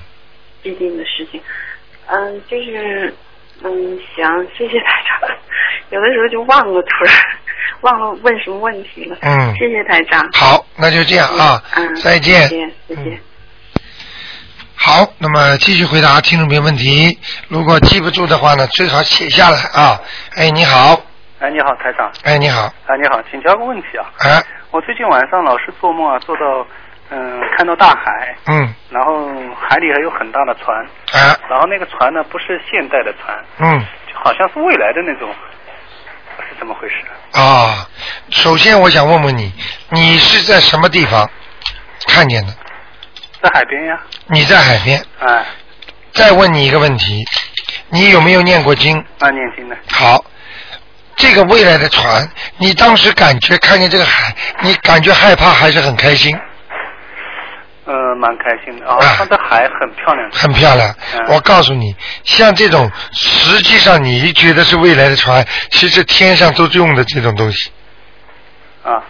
[0.62, 1.40] 既定的事情，
[2.08, 3.14] 嗯，就是
[3.62, 3.70] 嗯，
[4.14, 5.28] 行，谢谢台长。
[5.90, 7.14] 有的时候就忘了，突然
[7.82, 9.16] 忘了问什么问题了。
[9.20, 10.28] 嗯谢谢台长。
[10.32, 12.42] 好，那就这样啊，嗯，再见。
[12.42, 13.20] 再见，再见。
[14.74, 17.16] 好，那么继续回答听众朋友问题。
[17.48, 20.00] 如果记不住的话呢，最好写下来啊。
[20.34, 21.00] 哎，你好，
[21.38, 22.10] 哎，你好，台长。
[22.24, 24.04] 哎，你好，哎，你好，请教个问题啊。
[24.18, 26.66] 哎，我最近晚上老是做梦啊，做到
[27.10, 30.76] 嗯看到大海，嗯，然后海里还有很大的船，
[31.12, 33.80] 啊，然后那个船呢不是现代的船，嗯，
[34.12, 35.32] 就好像是未来的那种，
[36.40, 36.96] 是怎么回事？
[37.32, 37.88] 啊，
[38.30, 39.52] 首先我想问问你，
[39.90, 41.28] 你是在什么地方
[42.08, 42.52] 看见的？
[43.40, 43.98] 在海边呀。
[44.26, 45.02] 你在海边。
[45.20, 45.44] 哎，
[46.12, 47.24] 再问你一个问题，
[47.88, 48.98] 你有没有念过经？
[49.20, 49.76] 啊，念经的。
[49.92, 50.22] 好，
[51.16, 52.28] 这个未来的船，
[52.58, 56.36] 你当时感觉看见这个海，你感觉害怕还是很开心？
[57.86, 60.28] 呃，蛮开心的啊，它的海很漂亮。
[60.32, 60.92] 很漂亮。
[61.14, 67.70] 嗯我告诉你，像这种实际上你觉得是未来的船，其实天上都是用的这种东西。
[68.82, 69.00] 啊。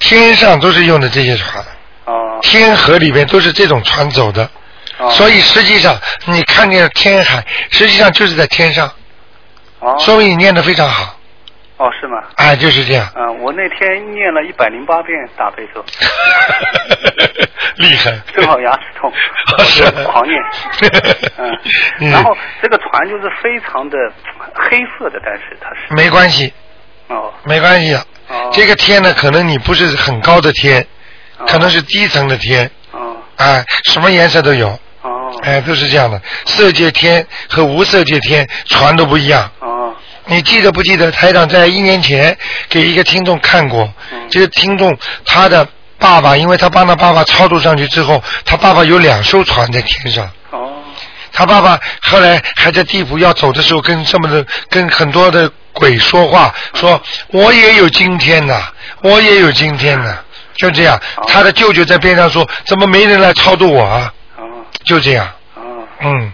[0.00, 1.64] 天上都是用的这些船。
[2.06, 2.40] 哦。
[2.42, 4.50] 天河里面都是这种船走的。
[4.98, 5.08] 哦。
[5.12, 8.90] 所以实际上你看见天海，实际上就是在天上。
[9.78, 9.94] 哦。
[10.00, 11.13] 说明你念的非常好。
[11.76, 12.22] 哦，是吗？
[12.36, 13.10] 哎，就是这样。
[13.16, 15.84] 嗯，我那天念了一百零八遍大悲咒。
[17.76, 18.12] 厉害。
[18.32, 19.12] 正好牙齿痛，
[20.06, 20.40] 狂念。
[21.38, 21.58] 嗯，
[22.00, 23.98] 嗯然后这个船就是非常的
[24.54, 26.52] 黑色的，但是它是没关系，
[27.08, 27.98] 哦没关系的。
[28.28, 30.86] 哦这个天呢，可能你不是很高的天，
[31.46, 32.70] 可能是低层的天。
[32.92, 33.16] 哦。
[33.36, 34.68] 哎，什么颜色都有。
[35.02, 35.32] 哦。
[35.42, 36.20] 哎，都是这样的。
[36.46, 39.50] 色界天和无色界天船都不一样。
[39.58, 39.83] 哦。
[40.26, 42.36] 你记得不记得台长在一年前
[42.68, 43.84] 给一个听众看过？
[44.12, 45.66] 嗯这个听众他的
[45.98, 50.28] 爸爸，因为他帮他爸爸超度上去之后，他爸爸有两艘船在天上。
[50.50, 50.72] 哦。
[51.32, 58.62] 他爸爸后来还在地府要走的时候，跟这么的跟很多的鬼说话，说我也有今天呐，
[59.02, 60.16] 我也有今天呐，
[60.56, 61.00] 就这样。
[61.28, 64.12] 他的舅舅在边上说，怎么没人来超度我啊？
[64.36, 64.44] 哦。
[64.84, 65.28] 就这样。
[65.54, 65.62] 哦。
[66.00, 66.32] 嗯。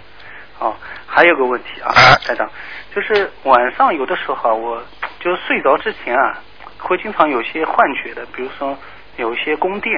[0.58, 0.76] 好，
[1.06, 1.92] 还有个问题啊，
[2.24, 2.48] 台长，
[2.94, 4.82] 就是晚上有的时候啊，我
[5.20, 6.38] 就是睡着之前啊，
[6.78, 8.76] 会经常有些幻觉的，比如说
[9.16, 9.92] 有一些宫殿，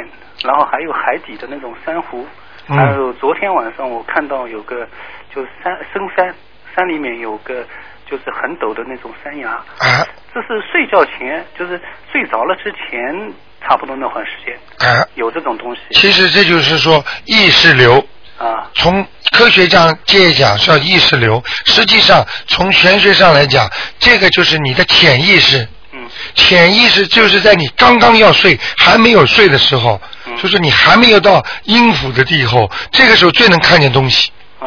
[0.45, 2.27] 然后还有海底的那种珊瑚，
[2.69, 2.77] 嗯。
[2.77, 4.87] 还有昨天晚上我看到有个
[5.35, 6.35] 就是山深山
[6.75, 7.65] 山里面有个
[8.11, 10.07] 就是很陡的那种山崖，啊。
[10.35, 11.81] 这是睡觉前就是
[12.11, 14.55] 睡着了之前差不多那会儿时间
[14.87, 15.81] 啊，有这种东西。
[15.93, 18.05] 其实这就是说意识流。
[18.43, 25.67] 啊从科学上界讲叫意识流，实际上从玄学上来讲，这个就是你的潜意识。
[25.93, 26.01] 嗯。
[26.35, 34.31] 潜意识就是在你刚刚要睡还没有睡的时候，嗯就是你还没有到阴府的地后，这个时候最能看见东西。
[34.59, 34.67] 啊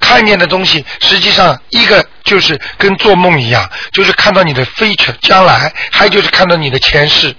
[0.00, 7.34] 看见的东西，实际上一个就是跟做梦一样，就是看到你的 future 将来，还有就是看到你的前世。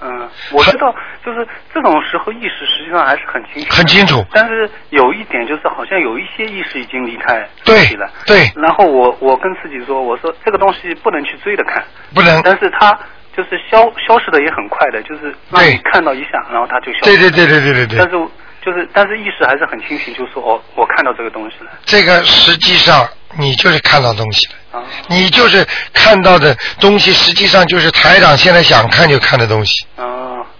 [0.00, 0.94] 嗯，我知道，
[1.24, 4.24] 就是这种时候意识实际上还是很清楚，很清楚。
[4.32, 8.08] 但是有一点就是，好像有一些意识已经离开对了。
[8.26, 8.50] 对。
[8.54, 11.82] 然后我我跟自己说，我说这个东西不能去追着看，
[12.14, 12.40] 不能。
[12.42, 12.96] 但是它
[13.36, 17.04] 就是消消失的也很快的，就是让你看到一下，然后它就消失。
[17.04, 18.28] 对对对对对对对但是
[18.60, 21.70] 就是但是意识还是很清醒，就说哦，我看到这个东西了。
[21.84, 23.06] 这个实际上
[23.36, 24.54] 你就是看到东西了。
[24.72, 29.72] 啊你就是看到的东西，实际上就是台长现在想看就看的东西。
[29.96, 30.04] 啊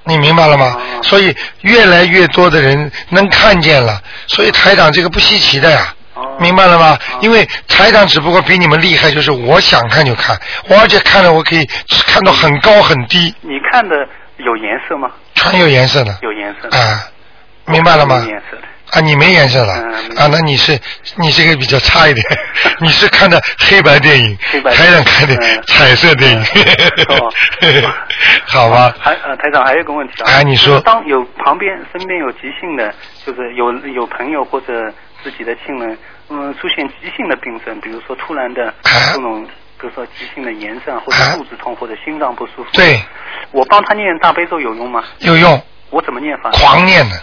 [0.04, 0.76] 你明白了吗？
[1.02, 5.94] 所以越来越多的人能看见了，所以台长这个不稀奇的呀。
[6.40, 6.98] 明白了吗？
[7.20, 10.38] 因为台长只不过比你们厉害，就是我想看就看，
[10.68, 11.64] 我而且看了我可以
[12.06, 13.94] 看到很高很低，你看的
[14.38, 15.10] 有颜色吗？
[15.34, 16.16] 全有颜色的。
[16.22, 16.68] 有颜色。
[16.76, 17.04] 啊，
[17.66, 18.62] 明白了吗有颜色的。
[18.92, 20.26] 啊，你没颜色了、嗯啊？
[20.30, 20.78] 那你是
[21.16, 22.24] 你这个比较差一点，
[22.80, 26.40] 你是看的黑白电影，黑白电影台长看的嗯彩色电影，
[27.08, 27.32] 哦
[28.48, 28.94] 好吧？
[28.98, 32.92] 还呃，台长还有一个问题啊，哎你说当有旁边身边有急性的，
[33.26, 34.72] 就是有有朋友或者
[35.22, 35.98] 自己的亲人，
[36.30, 39.44] 嗯，出现急性的病症，比如说突然的啊这种，
[39.80, 43.00] 比如说急性的炎症或者啊肚子痛或者心脏不舒服，对，
[43.52, 45.04] 我帮他念大悲咒有用吗？
[45.20, 46.50] 有用，我怎么念法？
[46.52, 47.16] 狂念的。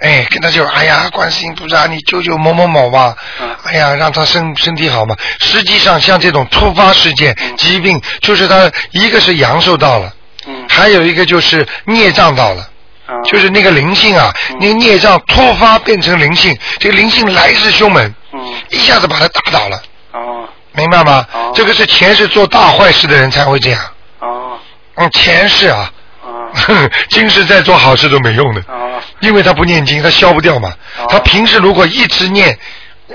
[0.00, 3.48] 哎，跟他就哎呀，观世音菩萨，你救救某某某吧，嗯。
[3.64, 5.16] 哎呀，让他身身体好嘛。
[5.40, 7.56] 实际上，像这种突发事件、嗯。
[7.56, 10.12] 疾病，就是他一个是阳寿到了，
[10.46, 10.66] 嗯。
[10.68, 12.62] 还有一个就是孽障到了。
[13.06, 13.16] 啊。
[13.24, 14.56] 就是那个灵性啊，嗯。
[14.60, 18.54] 那个孽障突发变成灵性，这个灵性来势凶猛，嗯。
[18.70, 19.82] 一下子把他打倒了，
[20.12, 20.46] 哦。
[20.72, 21.26] 明白吗？
[21.32, 21.52] 哦。
[21.54, 23.80] 这个是前世做大坏事的人才会这样，
[24.18, 24.58] 哦。
[24.96, 25.95] 嗯，前世啊，哦
[27.10, 29.00] 今世再做好事都没用的，哦。
[29.20, 30.70] 因为他不念经，他消不掉嘛。
[30.98, 31.06] 哦。
[31.08, 32.56] 他平时如果一直念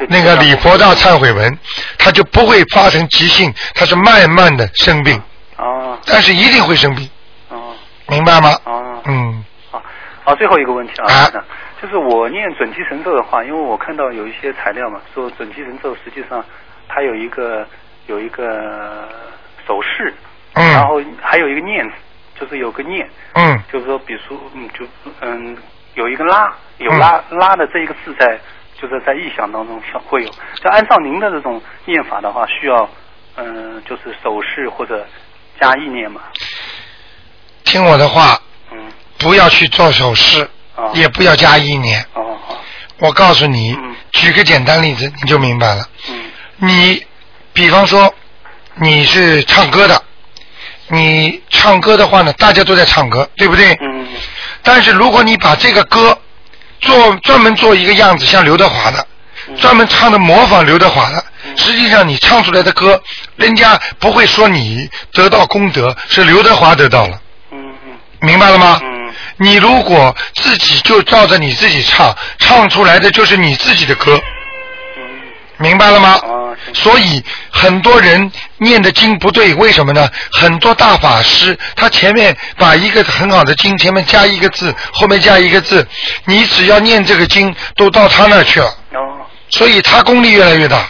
[0.07, 1.57] 那个礼佛大忏悔文，
[1.97, 5.21] 他就不会发生急性，他是慢慢的生病，
[5.57, 5.97] 哦。
[6.05, 7.09] 但是一定会生病，
[7.49, 7.73] 哦。
[8.07, 8.55] 明白吗？
[8.65, 9.01] 哦。
[9.05, 9.81] 嗯，好，
[10.23, 11.43] 好，最后一个问题啊，啊。
[11.81, 16.45] 就是我念准提神咒的话，因为我看到有一些材料嘛，说准提神咒实际上
[16.87, 17.67] 它有一个
[18.05, 19.09] 有一个
[19.65, 20.13] 手势，
[20.53, 20.71] 嗯。
[20.73, 21.95] 然后还有一个念字，
[22.41, 24.83] 就是有个念，嗯就是说，比如说，嗯，就
[25.19, 25.55] 嗯，
[25.93, 28.39] 有一个拉，有拉、拉的这一个字在，
[28.81, 30.29] 就是在意想当中像会有。
[30.29, 32.89] 就按照您的这种念法的话，需要
[33.35, 35.05] 嗯，就是手势或者
[35.59, 36.21] 加意念嘛。
[37.63, 42.03] 听我的话，嗯，不要去做手势，哦也不要加意念。
[42.15, 42.57] 哦好，
[42.97, 45.87] 我告诉你，嗯举个简单例子，你就明白了。
[46.09, 47.05] 嗯你
[47.53, 48.11] 比方说
[48.75, 50.03] 你是唱歌的，
[50.91, 53.77] 你唱歌的话呢，大家都在唱歌，对不对？
[53.81, 54.05] 嗯
[54.63, 56.15] 但是如果你把这个歌
[56.79, 59.07] 做专门做一个样子，像刘德华的，
[59.47, 59.57] 嗯。
[59.57, 61.23] 专门唱的模仿刘德华的，
[61.55, 63.01] 实际上你唱出来的歌，
[63.37, 67.19] 人家不会说你得到功德，是刘德华得到了，
[67.51, 67.93] 嗯嗯。
[68.19, 68.79] 明白了吗？
[68.83, 69.11] 嗯。
[69.37, 74.21] 你如果自己就照着你自己唱，唱出来的就是你自己的歌，嗯
[75.61, 76.19] 明白了吗？
[76.23, 76.37] 哦
[76.73, 80.07] 所以很多人念的经不对，为什么呢？
[80.31, 85.85] 很多大法师他前面把一个很好的经前面加一个字，后面加一个字，
[86.25, 90.85] 你只要念这个经都到他那儿去了，哦所以他功力越来越大。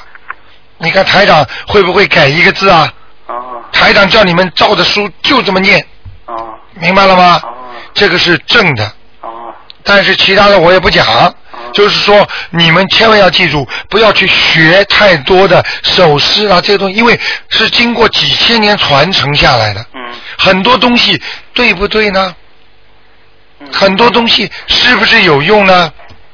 [0.77, 2.91] 你看台长会不会改一个字啊？
[3.27, 5.79] 哦台长叫你们照着书就这么念，
[6.25, 7.39] 哦明白了吗？
[7.43, 7.49] 哦
[7.93, 8.83] 这个是正的。
[9.21, 9.53] 哦
[9.83, 11.33] 但是其他的我也不讲，
[11.73, 17.19] 就是说你们千万要记住，不要去学太多的手势啊这些东西，因为
[17.49, 20.01] 是经过几千年传承下来的，嗯
[20.37, 21.21] 很多东西
[21.53, 22.35] 对不对呢？
[23.59, 25.91] 嗯很多东西是不是有用呢？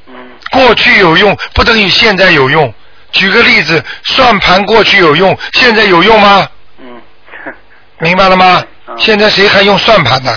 [0.07, 0.15] 嗯
[0.51, 2.73] 过去有用不等于现在有用。
[3.11, 6.47] 举个例子，算盘过去有用，现在有用吗？
[6.79, 7.01] 嗯
[7.99, 8.63] 明白了吗？
[8.87, 10.31] 嗯现在谁还用算盘呢？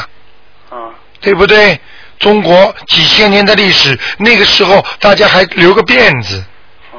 [0.71, 0.77] 啊
[1.21, 1.79] 对不对？
[2.21, 6.45] 中国几千年的历史，那个时候大家还留个辫子。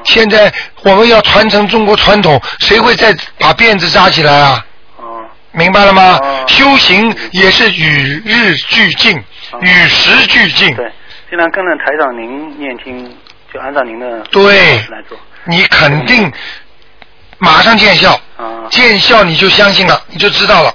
[0.04, 0.52] 现在
[0.82, 4.66] 我们要传承中国传统，谁会再把辫子扎起来啊？
[4.96, 6.18] 哦明白了吗？
[6.20, 9.16] 哦修行也是与日俱进，
[9.52, 10.74] 哦与时俱进。
[10.74, 10.90] 对，
[11.30, 13.16] 尽量跟着台长您念经，
[13.54, 15.16] 就按照您的对来做。
[15.44, 16.32] 你肯定
[17.38, 20.74] 马上见效，啊见效你就相信了，你就知道了，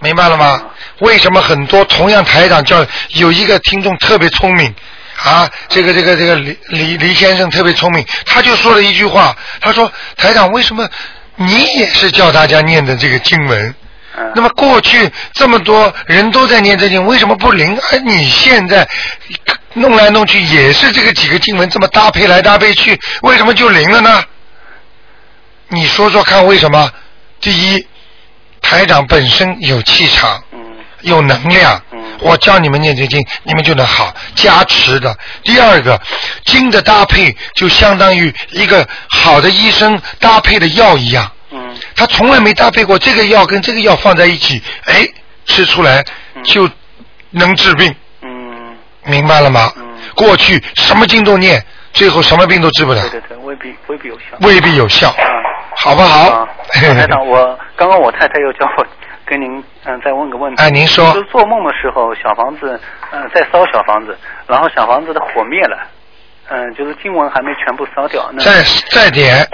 [0.00, 0.70] 明白了吗嗯？
[1.00, 4.74] 为什么很多同样台长叫有一个听众特别聪明
[5.22, 5.48] 啊？
[5.68, 10.88] 这个这个这个李李李先生特别聪明，他就说了一句话，他说台长为什么
[11.36, 13.68] 你也是叫大家念的这个经文？
[13.68, 13.76] 嗯
[14.34, 17.78] 那么过去这么多人都在念这经，为什么不灵？
[17.92, 18.86] 而你现在
[19.74, 24.22] 弄来弄去也是这个几个经文这么搭配来搭配去，为什么就灵了呢？
[25.68, 26.90] 你说说看为什么？
[27.40, 27.86] 第一，
[28.70, 30.60] 台长本身有气场，嗯
[31.00, 35.12] 有能量，嗯我教你们念这经，你们就能好加持的。
[35.42, 36.00] 第二个，
[36.44, 41.28] 经的搭配就相当于一个好的医生搭配的药一样。
[41.50, 41.58] 嗯
[41.96, 45.08] 他从来没搭配过这个药跟这个药放在一起，哎，
[45.46, 46.04] 吃出来
[46.44, 46.70] 就
[47.30, 47.92] 能治病，
[48.22, 49.72] 嗯，明白了吗？
[49.76, 49.82] 嗯
[50.14, 54.36] 过去什么经都念，最后什么病都治不了对，对对，未必未必有效。
[54.42, 55.16] 未必有效，啊
[55.76, 56.46] 好不好啊，？
[56.72, 58.86] 台长，我刚刚我太太又叫我
[59.24, 60.62] 跟您嗯再问个问题。
[60.62, 62.78] 哎您说就是做梦的时候，小房子
[63.10, 64.14] 嗯在烧小房子，
[64.46, 65.78] 然后小房子的火灭了，
[66.50, 68.28] 嗯，就是经文还没全部烧掉。
[68.34, 69.48] 那再再点，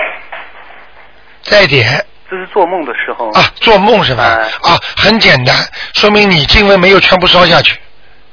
[1.40, 3.30] 再点这是做梦的时候。
[3.30, 4.24] 啊，做梦是吧？
[4.24, 5.54] 哎啊，很简单，
[5.94, 7.78] 说明你经文没有全部烧下去，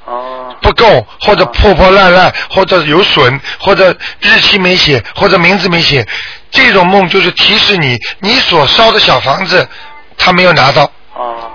[0.04, 0.54] 哦。
[0.62, 6.06] 不够，或者破破烂烂，或者有损，或者日期没写，或者名字没写，
[6.50, 9.68] 这种梦就是提示你，你所烧的小房子
[10.16, 11.50] 他没有拿到，哦。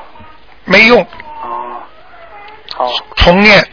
[0.65, 1.81] 没用，哦，
[2.75, 2.87] 好。
[3.15, 3.67] 重念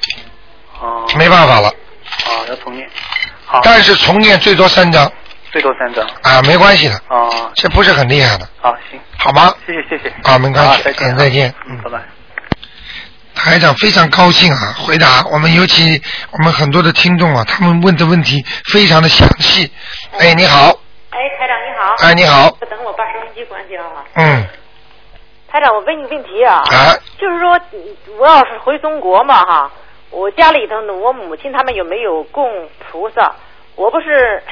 [0.80, 1.04] 哦。
[1.16, 1.68] 没办法了。
[1.68, 2.88] 哦，要重念。
[3.44, 5.10] 好，但是重念最多三张
[5.52, 6.06] 最多三张。
[6.22, 9.54] 啊，没关系的，啊，这不是很厉害的，好，行，好吗？
[9.66, 10.08] 谢谢谢谢。
[10.22, 12.15] 啊没关系好再见再见嗯，拜拜。
[13.36, 19.70] 台长非常高兴啊，回答我们尤其我们很多的听众啊，他们问的问题非常的详细。
[20.18, 20.70] 哎，你好，
[21.10, 21.94] 哎，台长你好。
[21.98, 24.02] 哎你好等我把收音机关掉啊。
[24.14, 24.44] 嗯，
[25.48, 26.56] 台长，我问你个问题啊。
[26.56, 26.96] 啊。
[27.20, 29.70] 就是说，嗯我要是回中国嘛哈，
[30.10, 32.50] 我家里头呢，我母亲他们有没有供
[32.90, 33.32] 菩萨？
[33.76, 34.42] 我不是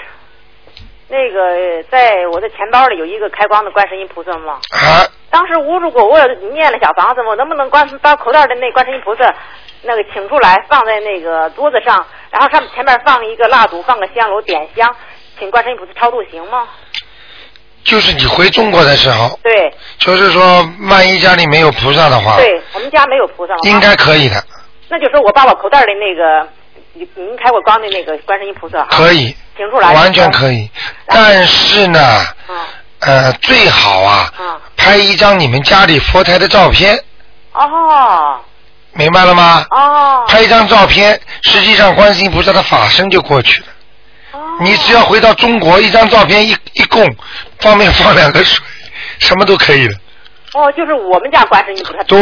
[1.09, 4.59] 那个在我的钱包里有一个开光的观世音菩萨吗？
[4.71, 5.07] 啊。
[5.31, 6.19] 当时我如果我
[6.53, 9.35] 念了小房子，我能不能关把口袋的那观世音菩萨
[9.83, 14.95] 那个请出来，放在那个桌子上，然后上面前面放一个蜡烛，放个香炉，点香，
[15.39, 16.69] 请观世音菩萨超度行吗？
[17.83, 23.55] 就是你回中国的时候，对就是说万一家里没有菩萨的话，对，我们家没有菩萨。
[23.65, 24.37] 应该可以的，
[24.89, 26.49] 那就说我把我口袋里那个
[26.95, 30.71] 您您开过光的那个观世音菩萨哈，可以，停出来，完全可以。
[31.07, 32.57] 但是呢，嗯。
[33.01, 34.61] 呃，最好啊，嗯。
[34.77, 36.97] 拍一张你们家里佛台的照片，
[37.53, 38.41] 哦。
[38.93, 39.67] 明白了吗？
[39.71, 40.25] 哦。
[40.29, 43.67] 拍一张照片，实际上观世音菩萨的法身就过去了。
[44.33, 44.41] 哦。
[44.61, 47.05] 你只要回到中国，一张照片一一供，
[47.59, 48.65] 方便放两个水，
[49.19, 49.99] 什么都可以了。
[50.55, 52.19] 哦，就是我们家观世音菩萨，对，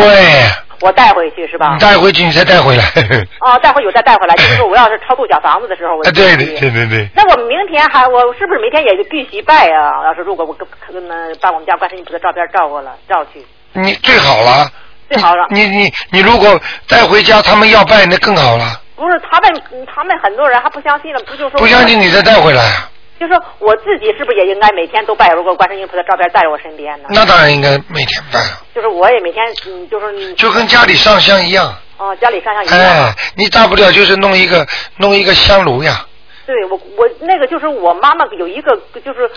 [0.81, 1.79] 我带回去是吧你？
[1.79, 2.83] 带回去你再带回来。
[3.45, 10.03] 哦，待会儿有再带回来，就是说我要是超度小房子的时候，我啊，对就对对对对，那我们明天还我是不是明天也就必须拜啊？
[10.05, 14.67] 要是如果我跟跟那把我们家观世音菩萨照片照过了照去，你最好了。
[15.11, 15.47] 最好了。
[15.51, 16.59] 你你你如果
[16.89, 18.81] 带回家，他们要拜，那更好了。
[18.97, 19.63] 不是他们
[19.95, 22.89] 他们很多人还不相信了，不就说不相信你再带回来啊？
[23.23, 27.05] 就说我自己是不是也应该每天都拜如果观世音菩萨照片在我身边呢？
[27.11, 31.73] 那当然应该每天拜了，就是我也每天嗯，就是你就跟家里上香一样。
[31.99, 32.79] 哦家里上香一样。
[32.81, 34.67] 哎，你大不了就是弄一个
[34.97, 36.05] 弄一个香炉呀。
[36.45, 39.31] 对我我那个就是我妈妈有一个就是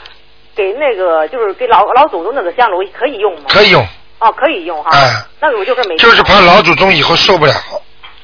[0.56, 3.42] 给那个就是给老老祖宗那个香炉可以用吗？
[3.50, 4.90] 可以用，哦，可以用哈。
[4.98, 7.54] 哎那我就是每天就是怕老祖宗以后受不了，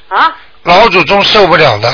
[0.08, 0.36] 啊。
[0.64, 1.88] 老祖宗受不了的。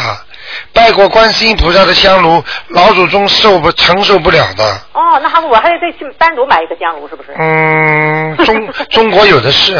[0.73, 4.65] 拜过观世音菩萨的香炉，老祖宗受不承受不了的。
[4.93, 7.35] 哦，那还我还得再去单独买一个香炉，是不是？
[7.39, 9.73] 嗯，中 中国有的是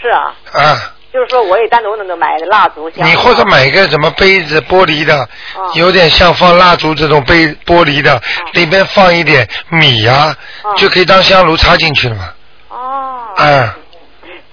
[0.00, 3.06] 是啊，啊，就是说我也单独能够买蜡烛香。
[3.06, 5.22] 你或者买一个什么杯子玻璃的，
[5.54, 8.20] 哦有点像放蜡烛这种杯玻璃的，
[8.52, 12.28] 里边放一点米呀、哦就可以当香炉插进去了嘛。
[12.68, 13.18] 哦。
[13.38, 13.70] 嗯，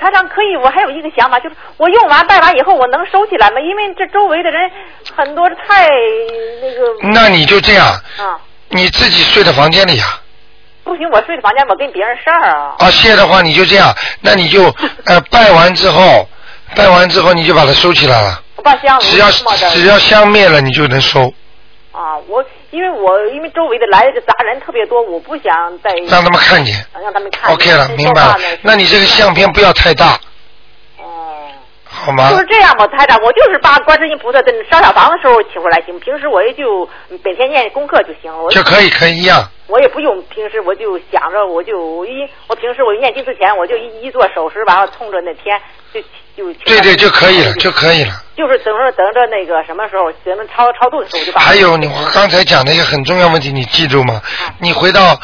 [0.04, 3.62] 台长可以，我还有一个想法，就是我用完拜完以后，我能收起来吗？
[3.62, 4.70] 因为这周围的人
[5.16, 5.88] 很多太
[6.62, 7.10] 那个。
[7.14, 7.88] 那你就这样，
[8.18, 8.36] 啊，
[8.68, 10.04] 你自己睡在房间里呀、
[10.84, 12.76] 不行，我睡的房间我跟别人事儿啊。
[12.80, 14.64] 啊，谢的话你就这样，那你就
[15.08, 16.28] 呃拜完之后，
[16.76, 18.42] 拜完之后你就把它收起来了。
[18.58, 21.34] 我把香炉只要只要香灭了，你就能收，
[21.94, 22.44] 啊，我
[22.74, 26.84] 因为我因为周围的来的杂人特别多，我不想再让他们看见。
[26.92, 27.54] 让他们看见。
[27.54, 28.36] OK 了，明白了。
[28.64, 30.20] 那你这个相片不要太大。
[31.94, 32.32] 好吗？
[32.32, 36.90] 就是这样吧，台长，我就是把观世音菩萨的烧小房的时候请回来行，平时我也就
[37.24, 38.50] 每天念功课就行了。
[38.50, 39.48] 就可以可以一样。
[39.68, 45.60] 我也不用平时我就想着我就一我平时我念经之前我就一一做手势，完了冲着那天
[45.94, 46.02] 就
[46.36, 48.12] 就对对就可以了，就可以了。
[48.36, 54.22] 就是等着等着那个什么时候等着超超度的时候就把还有你我刚才讲的一个很重要问题，你记住吗？
[54.60, 55.18] 你回到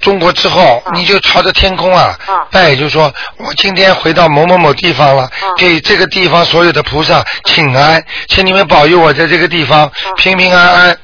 [0.00, 2.16] 中国之后，你就朝着天空啊
[2.50, 10.98] 拜，就说我今天回到某某某地方了，给这个地方所有的菩萨请安，请你们保佑我在这个地方平平安安。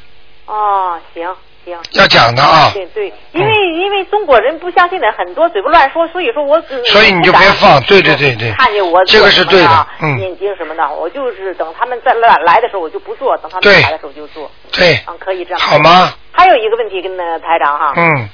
[0.47, 1.24] 哦，行
[1.64, 1.76] 行。
[1.92, 2.70] 要讲的啊。
[2.74, 14.51] 对对，因为、因为中国人不相信的很多，嘴不乱说，所以说我只所以你就别放，对对对对，看见我这个是对的嗯，念经什么的，我就是等他们再来来的时候我就不做，等他们来的时候就做。
[14.70, 15.61] 对，嗯，可以这样。
[15.61, 16.12] 好吗？
[16.32, 18.28] 还有一个问题跟那个台长哈，嗯，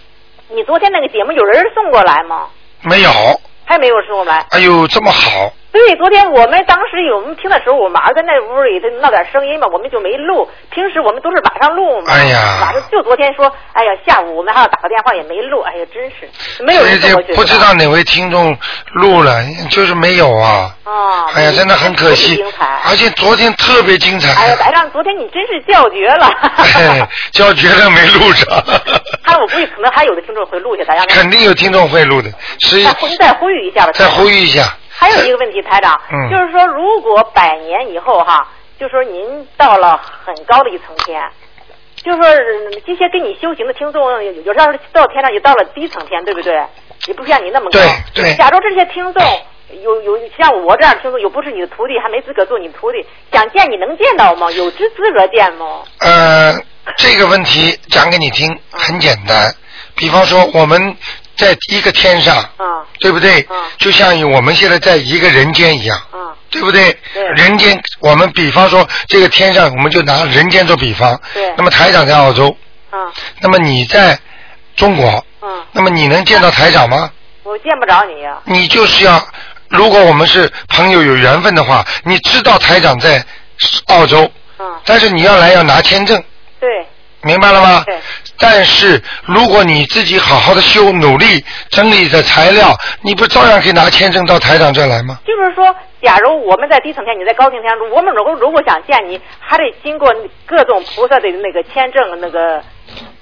[0.53, 2.48] 你昨天那个节目有人送过来吗？
[2.82, 3.11] 没有，
[3.64, 4.44] 还没有送过来。
[4.51, 10.49] 哎呦，这么好，对，昨天我们当时有我们听的时候，我马上在那屋里头闹点声音嘛，我们就没录。
[10.71, 12.12] 平时我们都是晚上录嘛。
[12.12, 17.01] 哎呀晚上就昨天说，哎呀，下午我们还要打个电话也没录，哎呀，真是没有人。
[17.01, 18.57] 这不知道哪位听众
[18.95, 20.75] 录了，就是没有啊。
[20.85, 21.27] 啊。
[21.35, 24.33] 哎呀，真的很可惜精彩，而且昨天特别精彩。
[24.35, 26.27] 哎呀，台长，昨天你真是叫绝了。
[26.77, 28.49] 哎，叫绝了没录上，
[29.25, 32.85] 他我估计可能还有的听众会录下，大家肯定有听众会录的，所以
[33.18, 33.93] 再呼吁一下吧。
[33.93, 38.46] 再呼吁一下，还有一个问题，台长，嗯就是说，如果百年以后哈，
[38.78, 41.18] 就说您到了很高的一层天，
[41.96, 46.62] 就说嗯这些跟你修行的听众，有有时候到天上也到了低层天，对不对？
[47.07, 47.78] 也不像你那么高。
[47.78, 49.22] 对对假如这些听众
[49.82, 52.98] 有有像我这样的听众，又不是你的徒弟，还没资格做你徒弟，
[53.32, 54.51] 想见你能见到吗？
[54.53, 55.82] 有资资格见吗？
[56.01, 56.53] 呃，
[56.98, 59.51] 这个问题讲给你听，很简单。
[59.96, 60.96] 比方说，我们
[61.37, 63.41] 在一个天上，啊对不对？
[63.51, 66.97] 嗯就像我们现在在一个人间一样，啊对不对？
[67.14, 71.18] 对人间，我们比方说这个天上，我们就拿人间做比方。
[71.33, 72.55] 对那么台长在澳洲，
[72.91, 72.99] 啊
[73.41, 74.18] 那么你在
[74.76, 77.11] 中国，嗯，那么你能见到台长吗？
[77.43, 79.26] 我见不着你呀、你就是要，
[79.68, 83.24] 如果我们是朋友有缘分的话，你知道台长在
[83.87, 86.22] 澳洲，嗯，但是你要来要拿签证，
[86.61, 86.68] 对
[87.22, 87.83] 明白了吗？
[87.87, 87.99] 对。
[88.41, 95.18] 但是如果你自己好好的修，努力整理的材料，你不照样可以拿签证到台长这儿来吗？
[95.26, 100.11] 就是说，假如我们在低层天，你在高层天，我们如果如果想见你，还得经过
[100.47, 102.62] 各种菩萨的那个签证，那个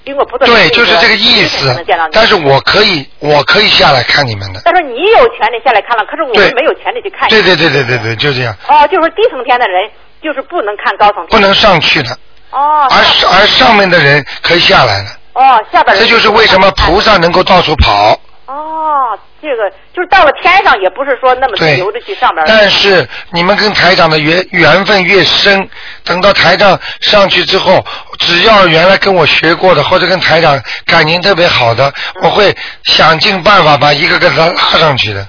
[0.05, 1.75] 经过菩萨的对，就是这个意思。
[2.13, 4.61] 但是我可以，我可以下来看你们的。
[4.63, 7.31] 但是你有权利下来看了，可是我们没有权利去看你。
[7.31, 9.89] 对对对对对对，就这样，哦，就是低层天的人，
[10.23, 11.29] 就是不能看高层天。
[11.29, 12.17] 不能上去的，
[12.51, 12.87] 哦。
[12.89, 12.97] 而
[13.31, 15.09] 而上面的人可以下来了。
[15.33, 18.19] 哦，下边人这就是为什么菩萨能够到处跑。
[18.45, 22.43] 哦，这个就是到了天上，也不是说那么自对由的去上边。
[22.47, 25.69] 但是你们跟台长的缘缘分越深，
[26.03, 27.85] 等到台长上去之后，
[28.17, 32.53] 只要原来跟我学过的，或者跟台长感情特别好的，嗯我会
[32.85, 35.25] 想尽办法把一个个他拉上去的。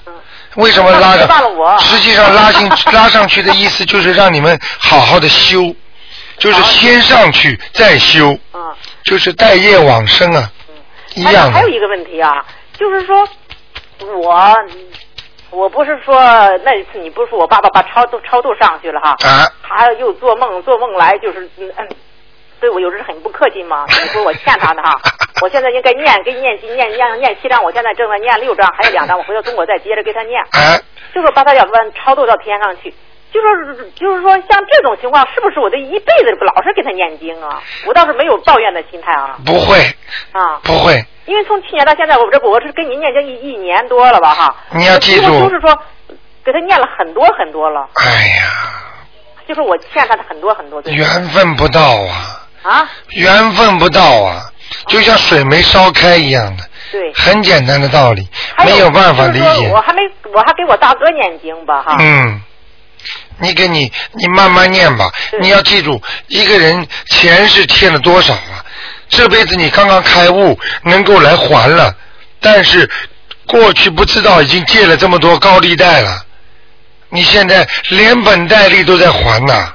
[0.57, 1.57] 为什么拉那别忘了上？
[1.57, 5.73] 我实际上拉进 拉上去的意思就是让你们好好的修，
[6.41, 8.75] 就是先上去再修，嗯。
[9.05, 10.51] 就是待业往生啊，
[11.15, 11.53] 一还有样的。
[11.53, 12.45] 还有一个问题啊，
[12.77, 13.29] 就是说，
[14.23, 14.57] 我
[15.51, 16.15] 我不是说
[16.65, 21.73] 那一次你不是说我爸爸把超度超度上去了哈，啊，他又做梦做梦来就是嗯。
[21.77, 21.89] 嗯
[22.61, 24.95] 对我有时很不客气嘛，你说我欠他的哈，
[25.41, 30.77] 我现在应该念给念经念念念七章，我现在正在念六章，还有两章，我回到中国再接着给他念，啊，
[31.15, 32.95] 就是把他要问超度到天上去，
[33.33, 37.63] 就是就是说像这种情况，是不是我这一辈子老是给他念经啊？
[37.87, 39.79] 我倒是没有抱怨的心态啊不会，
[40.33, 44.57] 啊，不会，因为从去年到现在，我这不我是跟您念经一一年多了吧哈。
[44.73, 45.77] 你要记住我就是说
[46.45, 48.45] 给他念了很多很多了，哎呀，
[49.49, 52.37] 就是我欠他的很多很多缘分不到啊。
[52.63, 54.43] 啊，缘分不到啊，
[54.87, 57.11] 就像水没烧开一样的，对。
[57.15, 59.81] 很简单的道理，还没有办法理解我。
[59.81, 60.03] 还没
[60.35, 61.97] 我还给我大哥念经吧哈。
[61.99, 62.39] 嗯，
[63.39, 68.65] 你给你你慢慢念吧，你要记住，一个人前世欠了多少啊？
[69.09, 71.95] 这辈子你刚刚开悟，能够来还了，
[72.41, 72.89] 但是
[73.47, 76.25] 过去不知道已经借了这么多高利贷了，
[77.09, 79.73] 你现在连本带利都在还呢、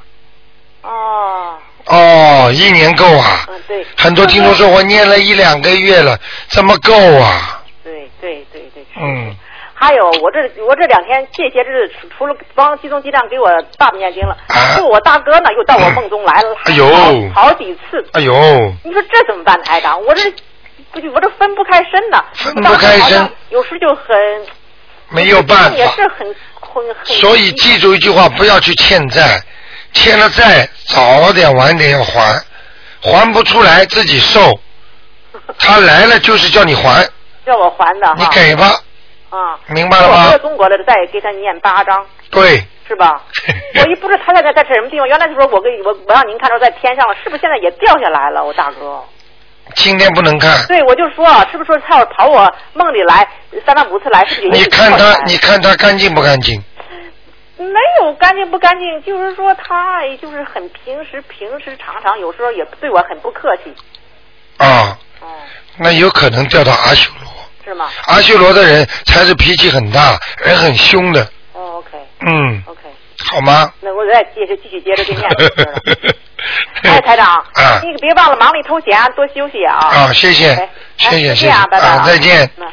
[0.83, 3.45] 哦，哦，一年够啊？
[3.49, 3.85] 嗯对。
[3.97, 6.17] 很多听众说我念了一两个月了，
[6.47, 7.61] 怎么够啊？
[7.83, 8.85] 对对对对。
[8.97, 9.35] 嗯，
[9.77, 13.47] 还有我这我这两天这些日子除除了帮集中鸡蛋给我
[13.77, 16.87] 爸爸念经了，啊就我大哥呢又到我梦中来了，哎呦
[17.33, 18.03] 好好几次。
[18.13, 18.33] 哎呦，
[18.83, 20.01] 你说这怎么办，台长？
[20.05, 20.21] 我这
[20.91, 24.05] 不就我这分不开身呢，分不开身有时就很
[25.09, 25.93] 没有办也法。
[25.95, 27.05] 是很很很。
[27.17, 29.41] 所以记住一句话，不要去欠债，
[29.91, 32.41] 欠了债早点晚点要还，
[33.01, 34.39] 还不出来自己受。
[35.59, 37.03] 他来了就是叫你还，
[37.45, 38.15] 叫我还的。
[38.17, 38.71] 你给吧，
[39.35, 42.63] 啊，明白了吗我回到中国的，再给他念八章，对。
[42.87, 43.19] 是吧？
[43.81, 48.45] 我一不知他在在在什么地方，原来就说我给我我让您看到在天上了，是不是现在也掉下来了？
[48.45, 49.03] 我大哥。
[49.73, 53.27] 今天不能看，对，我就说，是不是说他要跑我梦里来
[53.65, 56.63] 三番五次来，是不是你看他，你看他干净不干净？
[57.57, 63.73] 没有干净不干净，就是说他就是很平时平时常常有时候也对我很不客气，
[64.57, 65.27] 啊，哦，
[65.79, 67.34] 那有可能掉到阿修罗。
[67.65, 67.89] 是吗？
[68.05, 71.21] 阿修罗的人才是脾气很大，人很凶的，
[71.53, 71.89] 哦，OK
[72.21, 72.81] 嗯，OK，
[73.25, 73.71] 好吗？
[73.81, 75.35] 那我再接着继续接着给念了。
[76.83, 79.75] 哎，台长，啊那个别忘了忙里偷闲，多休息啊。
[79.75, 81.65] 啊，谢谢哎，谢谢，谢谢啊，
[82.05, 82.49] 再见。
[82.57, 82.65] 嗯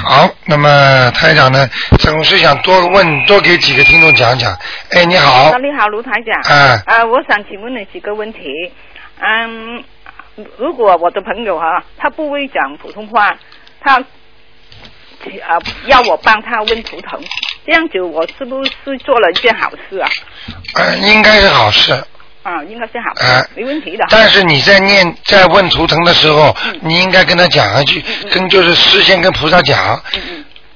[0.00, 1.68] 好，那么台长呢，
[1.98, 4.56] 总是想多问，多给几个听众讲讲。
[4.92, 6.56] 哎，你好啊，，你好，卢台长。
[6.56, 8.72] 啊啊，我想请问你几个问题。
[9.20, 9.82] 嗯，
[10.56, 13.36] 如果我的朋友哈、他不会讲普通话，
[13.80, 17.20] 他啊要我帮他问图腾，
[17.66, 20.08] 这样子我是不是做了一件好事啊？
[20.74, 21.92] 呃，应该是好事。
[22.44, 24.06] 啊，应该是好事，啊没问题的。
[24.08, 30.00] 但是你在念在问图腾的时候，嗯你应该跟他讲一句，跟就是事先跟菩萨讲，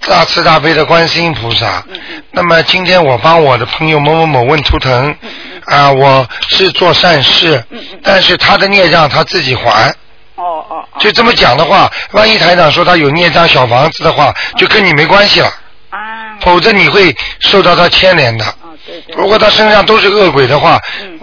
[0.06, 1.82] 大慈大悲的观世音菩萨。
[1.88, 1.98] 嗯
[2.32, 5.30] 那么今天我帮我的朋友某某某问图腾，嗯
[5.66, 7.64] 啊，我是做善事，
[8.02, 9.94] 但是他的孽障他自己还。
[10.42, 10.98] 哦哦哦。
[10.98, 15.48] 就这么讲的话，万一台长说他有孽障小房子的话，就跟你没关系了。
[15.90, 16.36] 啊。
[16.40, 18.44] 否则你会受到他牵连的。
[18.44, 19.14] 哦对对。
[19.16, 21.18] 如果他身上都是恶鬼的话，嗯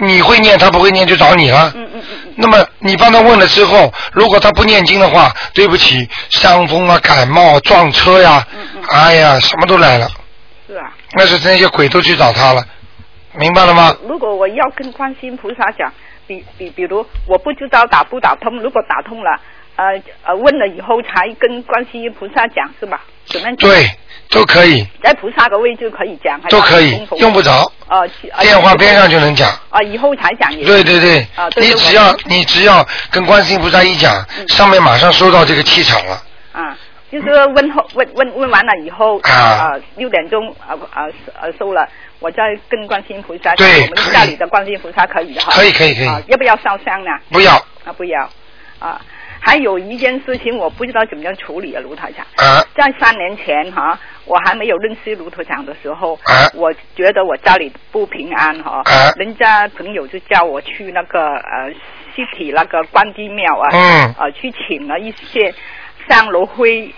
[0.00, 1.72] 你会念，他不会念就找你了。
[1.76, 8.44] 嗯嗯嗯那么你帮他问了之后，如果他不念经的话，对不起，伤风啊、感冒、啊、撞车呀、
[8.88, 10.10] 哎呀，什么都来了。
[10.66, 10.90] 是啊。
[11.12, 12.64] 那是那些鬼都去找他了，
[13.34, 13.94] 明白了吗？
[14.08, 15.92] 如果我要跟观世音菩萨讲，
[16.30, 19.40] 比比比如我不知道打不打通，如果打通了，
[19.74, 23.02] 呃呃问了以后才跟观世音菩萨讲是吧？
[23.24, 23.56] 怎么样？
[23.56, 23.90] 对，
[24.30, 28.08] 都可以，在菩萨的位置可以讲，都可以用不着，呃，
[28.40, 29.50] 电话边上就能讲。
[29.70, 36.22] 啊，以后才讲也对对对啊，，对对你只要你只要跟观世音菩萨一讲，上面马上收到这个气场了。
[36.52, 36.78] 啊，
[37.10, 41.06] 就是问候问问问完了以后啊六点钟啊啊
[41.40, 41.88] 呃收了，
[42.20, 47.10] 我再跟观世音菩萨我们家里的观世音菩萨可以的哈，可以可以可以啊，要不要烧香呢？
[47.30, 47.54] 不要
[47.84, 48.30] 啊，不要
[48.78, 49.00] 啊。
[49.42, 52.26] 还有一件事情，我不知道怎么样处理啊，卢台长。
[52.36, 61.72] 啊在三年前哈，我还没有认识卢台长的时候，啊我觉得我家里不平安哈，啊人家朋友就叫我去那个呃
[62.14, 65.54] 西体那个关帝庙啊，嗯啊去请了一些
[66.06, 66.94] 香炉灰。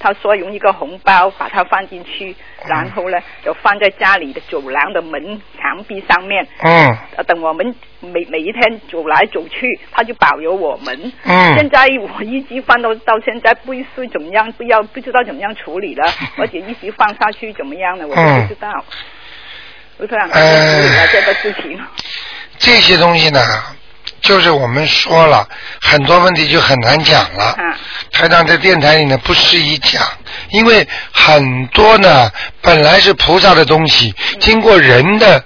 [0.00, 2.34] 他说用一个红包把它放进去，
[2.66, 6.44] 然后呢就放在家里的走廊的门墙壁上面。
[6.62, 11.12] 嗯呃，等我们每每一天走来走去，他就保佑我们。
[11.24, 11.86] 嗯现在
[12.16, 18.06] 我一直放到到现在，不是怎么样，不要不知道怎么样处理了， 而且一直放下去怎么样呢？
[18.08, 18.84] 我都嗯不知道。
[19.98, 21.78] 不知道怎么样处理了这个事情。
[22.58, 23.38] 这些东西呢，
[24.20, 25.48] 就是我们说了
[25.80, 27.54] 很多问题就很难讲了。
[27.58, 27.74] 嗯。
[28.12, 30.02] 台长在电台里呢不适宜讲，
[30.50, 35.42] 因为很多呢本来是菩萨的东西，经过人的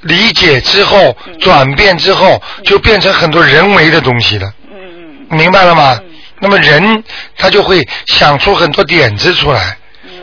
[0.00, 4.52] 理解之后、转变之后，就变成很多人为的东西了。
[4.70, 5.36] 嗯嗯。
[5.36, 5.98] 明白了吗？
[6.40, 7.04] 那么人
[7.36, 9.76] 他就会想出很多点子出来，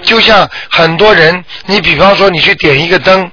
[0.03, 3.31] 就像很多人，你比方说你去点一个灯，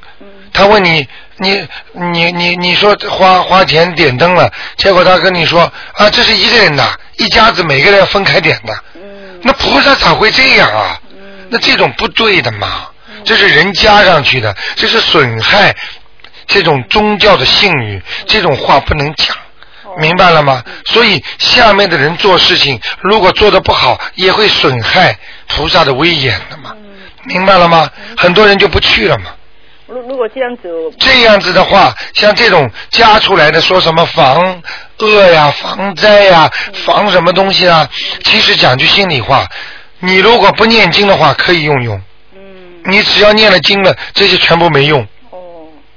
[0.52, 1.04] 他问你，
[1.38, 8.74] 你你你你说花花钱点灯了，结果他跟你说啊，这是一个人的，一家子每个人要分开点的，
[9.42, 11.00] 那菩萨咋会这样啊？
[11.48, 12.88] 那这种不对的嘛，
[13.24, 15.74] 这是人加上去的，这是损害
[16.46, 19.36] 这种宗教的信誉，这种话不能讲。
[19.98, 20.62] 明白了吗？
[20.84, 25.16] 所以下面的人做事情，如果做的不好，也会损害
[25.48, 26.72] 菩萨的威严的嘛。
[27.24, 27.88] 明白了吗？
[28.16, 29.26] 很多人就不去了嘛。
[29.86, 30.68] 如如果这样子，
[30.98, 34.62] 这样子的话，像这种加出来的，说什么防
[34.98, 36.50] 恶呀、防灾呀、
[36.84, 37.88] 防什么东西啊，
[38.24, 39.46] 其实讲句心里话，
[40.00, 41.96] 你如果不念经的话，可以用用。
[42.34, 45.00] 嗯你只要念了经了，这些全部没用。
[45.30, 45.38] 哦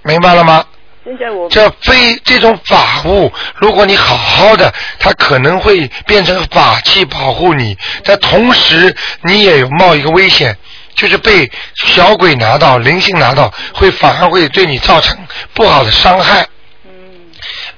[0.03, 0.63] 明白了吗？
[1.03, 10.55] 现在我这非这种法物，如果你好好的，它可能会变成法器保护你，但同时你也有冒一个危险，
[10.99, 15.17] 就是被小鬼拿到、灵性拿到，会反而会对你造成
[15.53, 16.45] 不好的伤害。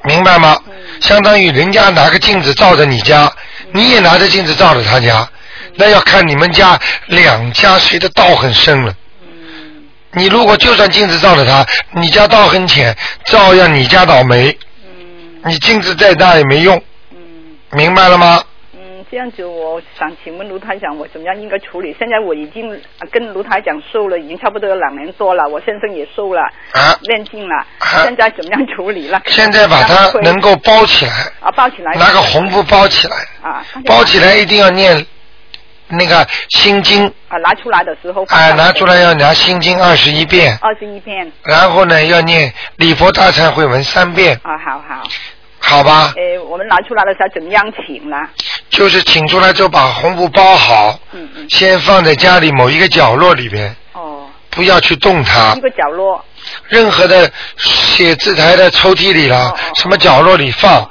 [0.06, 0.58] 明白吗？
[1.00, 3.32] 相当于人家拿个镜子照着你家，
[3.74, 5.30] 你也拿着镜子照着他家，
[5.76, 8.96] 那要看你们家两家谁的道很深了。
[10.14, 14.58] 你如果就算镜子照着他，你家道很浅，照样你家倒霉。
[15.46, 16.82] 你镜子再大也没用。
[17.74, 18.44] 明白了吗？
[19.12, 21.94] 嗯，这样子我想请问卢台长，我怎么样应该处理？
[22.00, 26.42] 现在我已经呃跟卢台长收了，已经差不多有两年多了，我先生也收了，
[26.72, 26.98] 啊？
[27.02, 27.66] 练经了，
[28.04, 29.22] 现在怎么样处理了？
[29.26, 35.06] 现在把它能够包起来，啊包起来，拿个红布包起来，啊包起来一定要念
[35.90, 41.30] 那个心经，啊拿出来的时候啊，拿出来要拿心经二十一遍，二十一遍。
[41.44, 45.04] 然后呢要念礼佛大忏悔文三遍，啊，好好。
[45.62, 46.14] 好吧？
[46.18, 48.18] 呃，我们拿出来的时候怎么样请呢？
[48.70, 55.54] 就是请出来之后把红布包好，嗯嗯，先放在家里某一个角落里边，哦，不要去动它。
[55.56, 55.60] 一。
[55.62, 56.24] 个角落，
[56.68, 60.90] 任何的写字台的抽屉里哦啦，什么角落里放，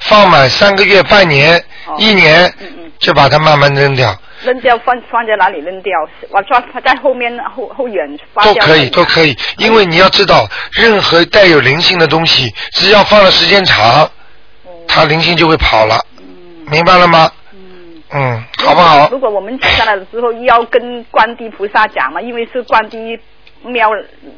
[0.00, 2.68] 放满三个月、半年、哦一年，嗯。
[3.00, 5.92] 就把它慢慢扔掉，扔掉放放在哪里扔掉？
[6.30, 9.36] 我说在后面后后远发掉都可以，都可以。
[9.58, 14.10] 因为你要知道，任何带有灵性的东西，只要放的时间长，
[14.88, 16.04] 它灵性就会跑了，
[16.66, 17.30] 明白了吗？
[18.12, 19.08] 嗯，好不好？
[19.10, 23.18] 如果我们请下来的时候要跟观地菩萨讲嘛，因为是观地
[23.62, 23.88] 庙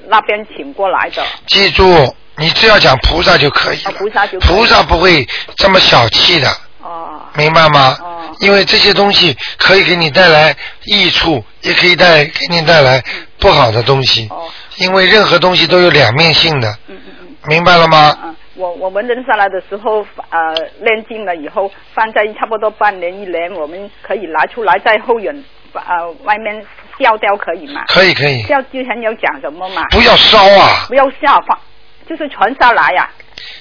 [0.09, 3.93] 那边请过来的，记住，你只要讲菩萨就可以了。
[3.93, 5.27] 菩萨就可以菩萨不会
[5.57, 6.49] 这么小气的。
[6.83, 7.23] 哦。
[7.37, 7.97] 明白吗？
[8.41, 10.55] 因为这些东西可以给你带来
[10.85, 13.03] 益处，也可以带给你带来
[13.39, 14.27] 不好的东西。
[14.31, 14.49] 哦。
[14.77, 16.69] 因为任何东西都有两面性的。
[16.89, 17.37] 嗯嗯嗯。
[17.45, 18.17] 明白了吗？
[18.25, 26.65] 嗯，我我们扔下来的时候，呃，炼净了以后，放在差不多半年一年，我们可以拿出来在后院，呃，外面
[26.99, 27.85] 烧掉可以吗？
[27.89, 28.43] 可以可以。
[28.45, 29.83] 烧之前有讲什么嘛？
[29.91, 30.87] 不要烧啊！
[30.89, 31.59] 不要下，放
[32.09, 33.09] 就是传下来呀、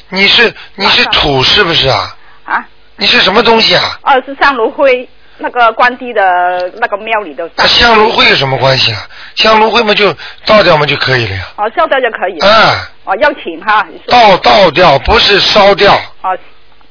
[0.10, 2.16] 你是你是土是不是啊？
[2.46, 2.66] 啊。
[3.02, 3.98] 你是什么东西啊？
[4.04, 5.10] 哦，是香炉灰，
[5.40, 7.50] 那个关帝的那个庙里的。
[7.56, 9.00] 那香炉灰有什么关系啊？
[9.34, 10.14] 香炉灰嘛就
[10.46, 11.48] 倒掉嘛就可以了呀。
[11.56, 12.38] 哦，烧掉就可以。
[12.42, 12.88] 啊。
[13.06, 13.84] 哦，要请哈。
[14.08, 15.96] 倒倒掉不是烧掉。
[16.22, 16.38] 哦，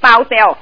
[0.01, 0.59] 包掉。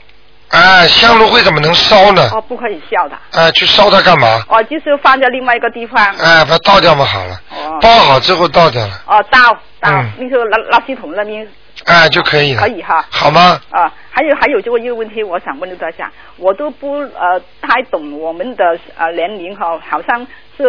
[0.51, 2.29] 啊，香炉灰怎么能烧呢？
[2.31, 3.17] 哦，不可以烧的。
[3.33, 4.45] 啊，去烧它干嘛？
[4.51, 6.15] 哦，就是放在另外一个地方。
[6.17, 7.41] 哎，把它倒掉嘛好了。
[7.57, 7.79] 哦。
[7.81, 9.41] 包好之后倒掉了，哦，倒
[9.81, 11.49] 倒，嗯那个垃垃圾桶那边。
[11.85, 12.61] 哎就可以了。
[12.61, 13.05] 可以哈。
[13.11, 13.61] 好吗？
[13.71, 20.27] 啊，还有还有这个一个问题，我想问大家，我都不呃太懂我们的呃年龄哈，好像
[20.57, 20.65] 是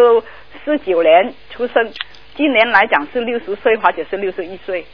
[0.64, 1.92] 四九年出生，
[2.36, 4.86] 今年来讲是六十岁或者是六十一岁，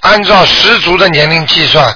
[0.00, 1.94] 按照十足的年龄计算，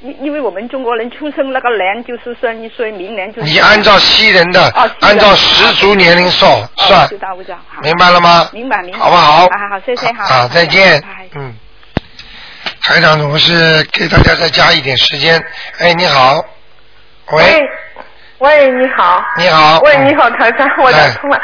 [0.00, 3.48] 因因为我们中国人出生那个年就是算一岁，明年就是。
[3.50, 4.70] 你按照西人的
[5.00, 8.48] 按照十足年龄算哦算知，道知道，明白了吗？
[8.52, 8.98] 明白明白。
[8.98, 10.24] 好不好好好好，谢谢好。
[10.24, 11.02] 啊，再见。
[11.34, 11.54] 嗯，
[12.88, 13.52] 台长总是
[13.92, 15.38] 给大家再加一点时间。
[15.78, 16.42] 哎，你好，
[17.32, 17.44] 喂，
[18.38, 19.22] 喂，你好。
[19.36, 21.38] 你好喂，嗯你好，台长，我打通了。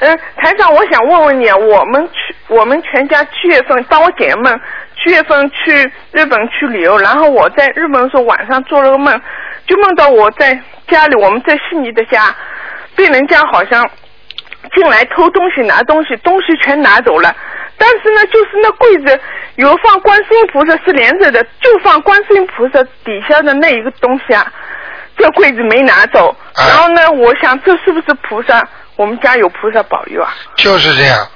[0.00, 4.60] 嗯、台长，我想问问你，我们去，我们全家七月份帮我解梦，
[5.02, 9.18] 七月份去日本去旅游，然后我在日本的时候晚上做了个梦，
[9.66, 10.52] 就梦到我在
[10.86, 12.34] 家里，我们在悉尼的家，
[12.94, 13.88] 被人家好像
[14.74, 17.34] 进来偷东西、拿东西，东西全拿走了。
[17.82, 19.18] 但是呢，就是那柜子
[19.56, 24.52] 有放观世音菩萨是连着的，就放观世音菩萨底下的那一个东西啊，
[25.16, 26.36] 这柜子没拿走。
[26.54, 28.68] 然后呢，我想这是不是菩萨？
[28.96, 30.30] 我们家有菩萨保佑啊？
[30.56, 31.26] 就是这样。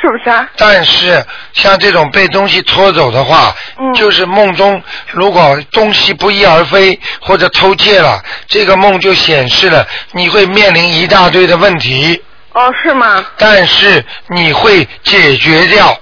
[0.00, 0.50] 是不是啊？
[0.56, 12.20] 但是像这种被东西拖走的话，嗯就是梦中如果东西不翼而飞或者偷窃了，这个梦就显示了你会面临一大堆的问题。
[12.54, 13.24] 哦，是吗？
[13.38, 15.96] 但是你会解决掉，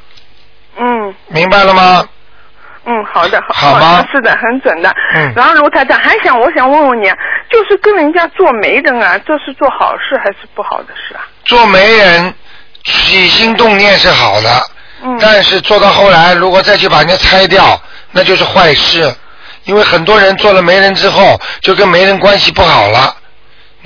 [0.79, 2.05] 嗯明白了吗？
[2.87, 4.93] 嗯，好的，好吗是的，很准的。
[5.15, 7.17] 嗯然后卢太太还想，我想问问你啊，
[7.51, 11.21] 就是跟人家做媒人啊，这是做好事还是不好的事啊？
[11.45, 12.35] 做媒人
[12.85, 14.51] 起心动念是好的，
[15.05, 17.81] 嗯但是做到后来，如果再去把人家拆掉，
[18.13, 19.15] 那就是坏事。
[19.65, 23.15] 因为很多人做了媒人之后，就跟媒人关系不好了。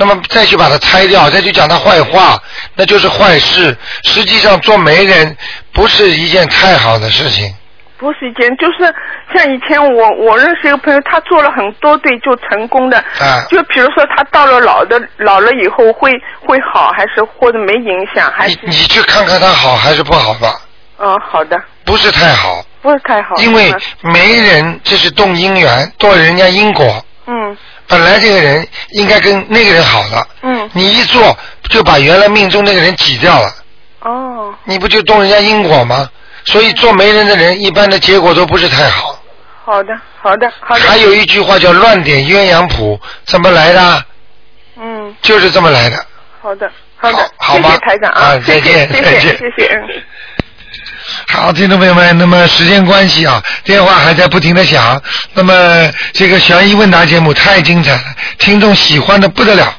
[0.07, 2.39] 那么再去把它拆掉，再去讲他坏话，
[2.75, 3.75] 那就是坏事。
[4.03, 5.35] 实际上做媒人
[5.73, 7.55] 不是一件太好的事情。
[7.97, 8.95] 不是一件，就是
[9.33, 20.53] 像以前我我认识一个朋友，他做了很多对就成功的，啊就比如说他到了老的老了以后会会好，还是或者没影响，还是你去看看他好还是不好吧？
[20.99, 27.03] 嗯好的，不是太好，不是太好，因为媒人这是动姻缘，动人家因果。
[27.27, 27.57] 嗯
[27.95, 31.37] 本来这个人应该跟那个人好的，嗯你一做
[31.71, 33.55] 就把原来命中那个人挤掉了，
[34.01, 36.11] 哦你不就动人家因果吗？
[36.45, 39.17] 所以做媒人的人一般的结果都不是太好。
[39.65, 44.05] 好的好的好的，还有一句话叫“乱点鸳鸯谱”，怎么来的？
[44.77, 46.05] 嗯就是这么来的。
[46.43, 50.03] 好的好的，好吗谢谢台长啊再见谢再见谢谢谢嗯。
[51.29, 55.01] 好，听众朋友们，那么时间关系啊，电话还在不停的响。
[55.33, 58.03] 那么这个悬疑问答节目太精彩了，
[58.39, 59.75] 听众喜欢的不得了。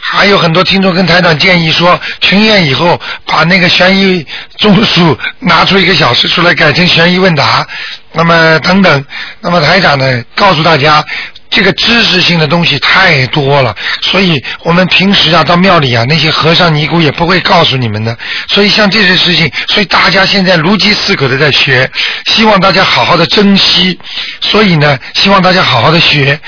[0.00, 4.26] 还有很多听众跟台长建议说，群演以后把那个悬疑
[4.56, 7.66] 综述拿出一个小时出来，改成悬疑问答。
[8.12, 9.04] 那么等等，
[9.40, 11.04] 那么台长呢，告诉大家，
[11.50, 18.16] 这个知识性的东西太多了，所以我们平时啊到庙里啊，那些和尚尼姑也不会告诉你们的。
[18.48, 21.90] 所以像这些事情，所以大家现在如饥似渴的在学，
[22.26, 23.98] 希望大家好好的珍惜。
[24.40, 26.38] 所以呢，希望大家好好的学。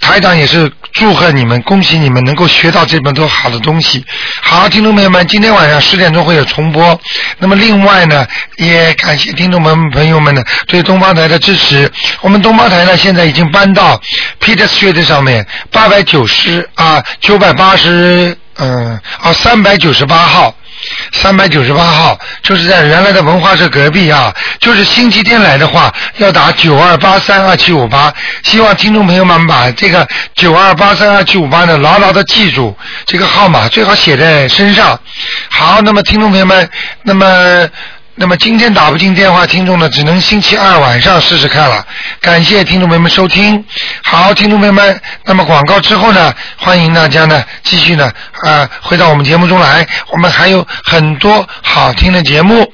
[0.00, 4.04] 台长也是祝贺你们，恭喜你们能够学到这么多好的东西。
[4.40, 6.98] 好，听众朋友们，今天晚上十点钟会有重播。
[7.38, 8.26] 那么另外呢，
[8.56, 11.90] 也感谢听众们朋友们呢对东方台的支持。
[12.20, 14.00] 我们东方台呢现在已经搬到
[14.40, 20.54] Peter Street 上面，八百九十啊，九百八十，嗯，啊，三百九十八号。
[21.12, 24.34] 三百九十八号，就是在原来的文化社隔壁啊。
[24.60, 28.12] 就是星期天来的话，要打九二八三二七五八。
[28.42, 32.76] 希望听众朋友们把这个九二八三二七五八呢牢牢的记住，
[33.06, 34.98] 这个号码最好写在身上。
[35.50, 36.68] 好，那么听众朋友们，
[37.02, 37.68] 那么。
[38.20, 41.86] 那么今天打不进电话，听众呢只能星期二晚上试试看了。
[42.20, 43.64] 感谢听众朋友们收听。
[44.02, 48.10] 好，听众朋友们，那么广告之后呢，欢迎大家呢继续呢
[48.42, 52.72] 啊回到我们节目中来，我们还有很多好听的节目。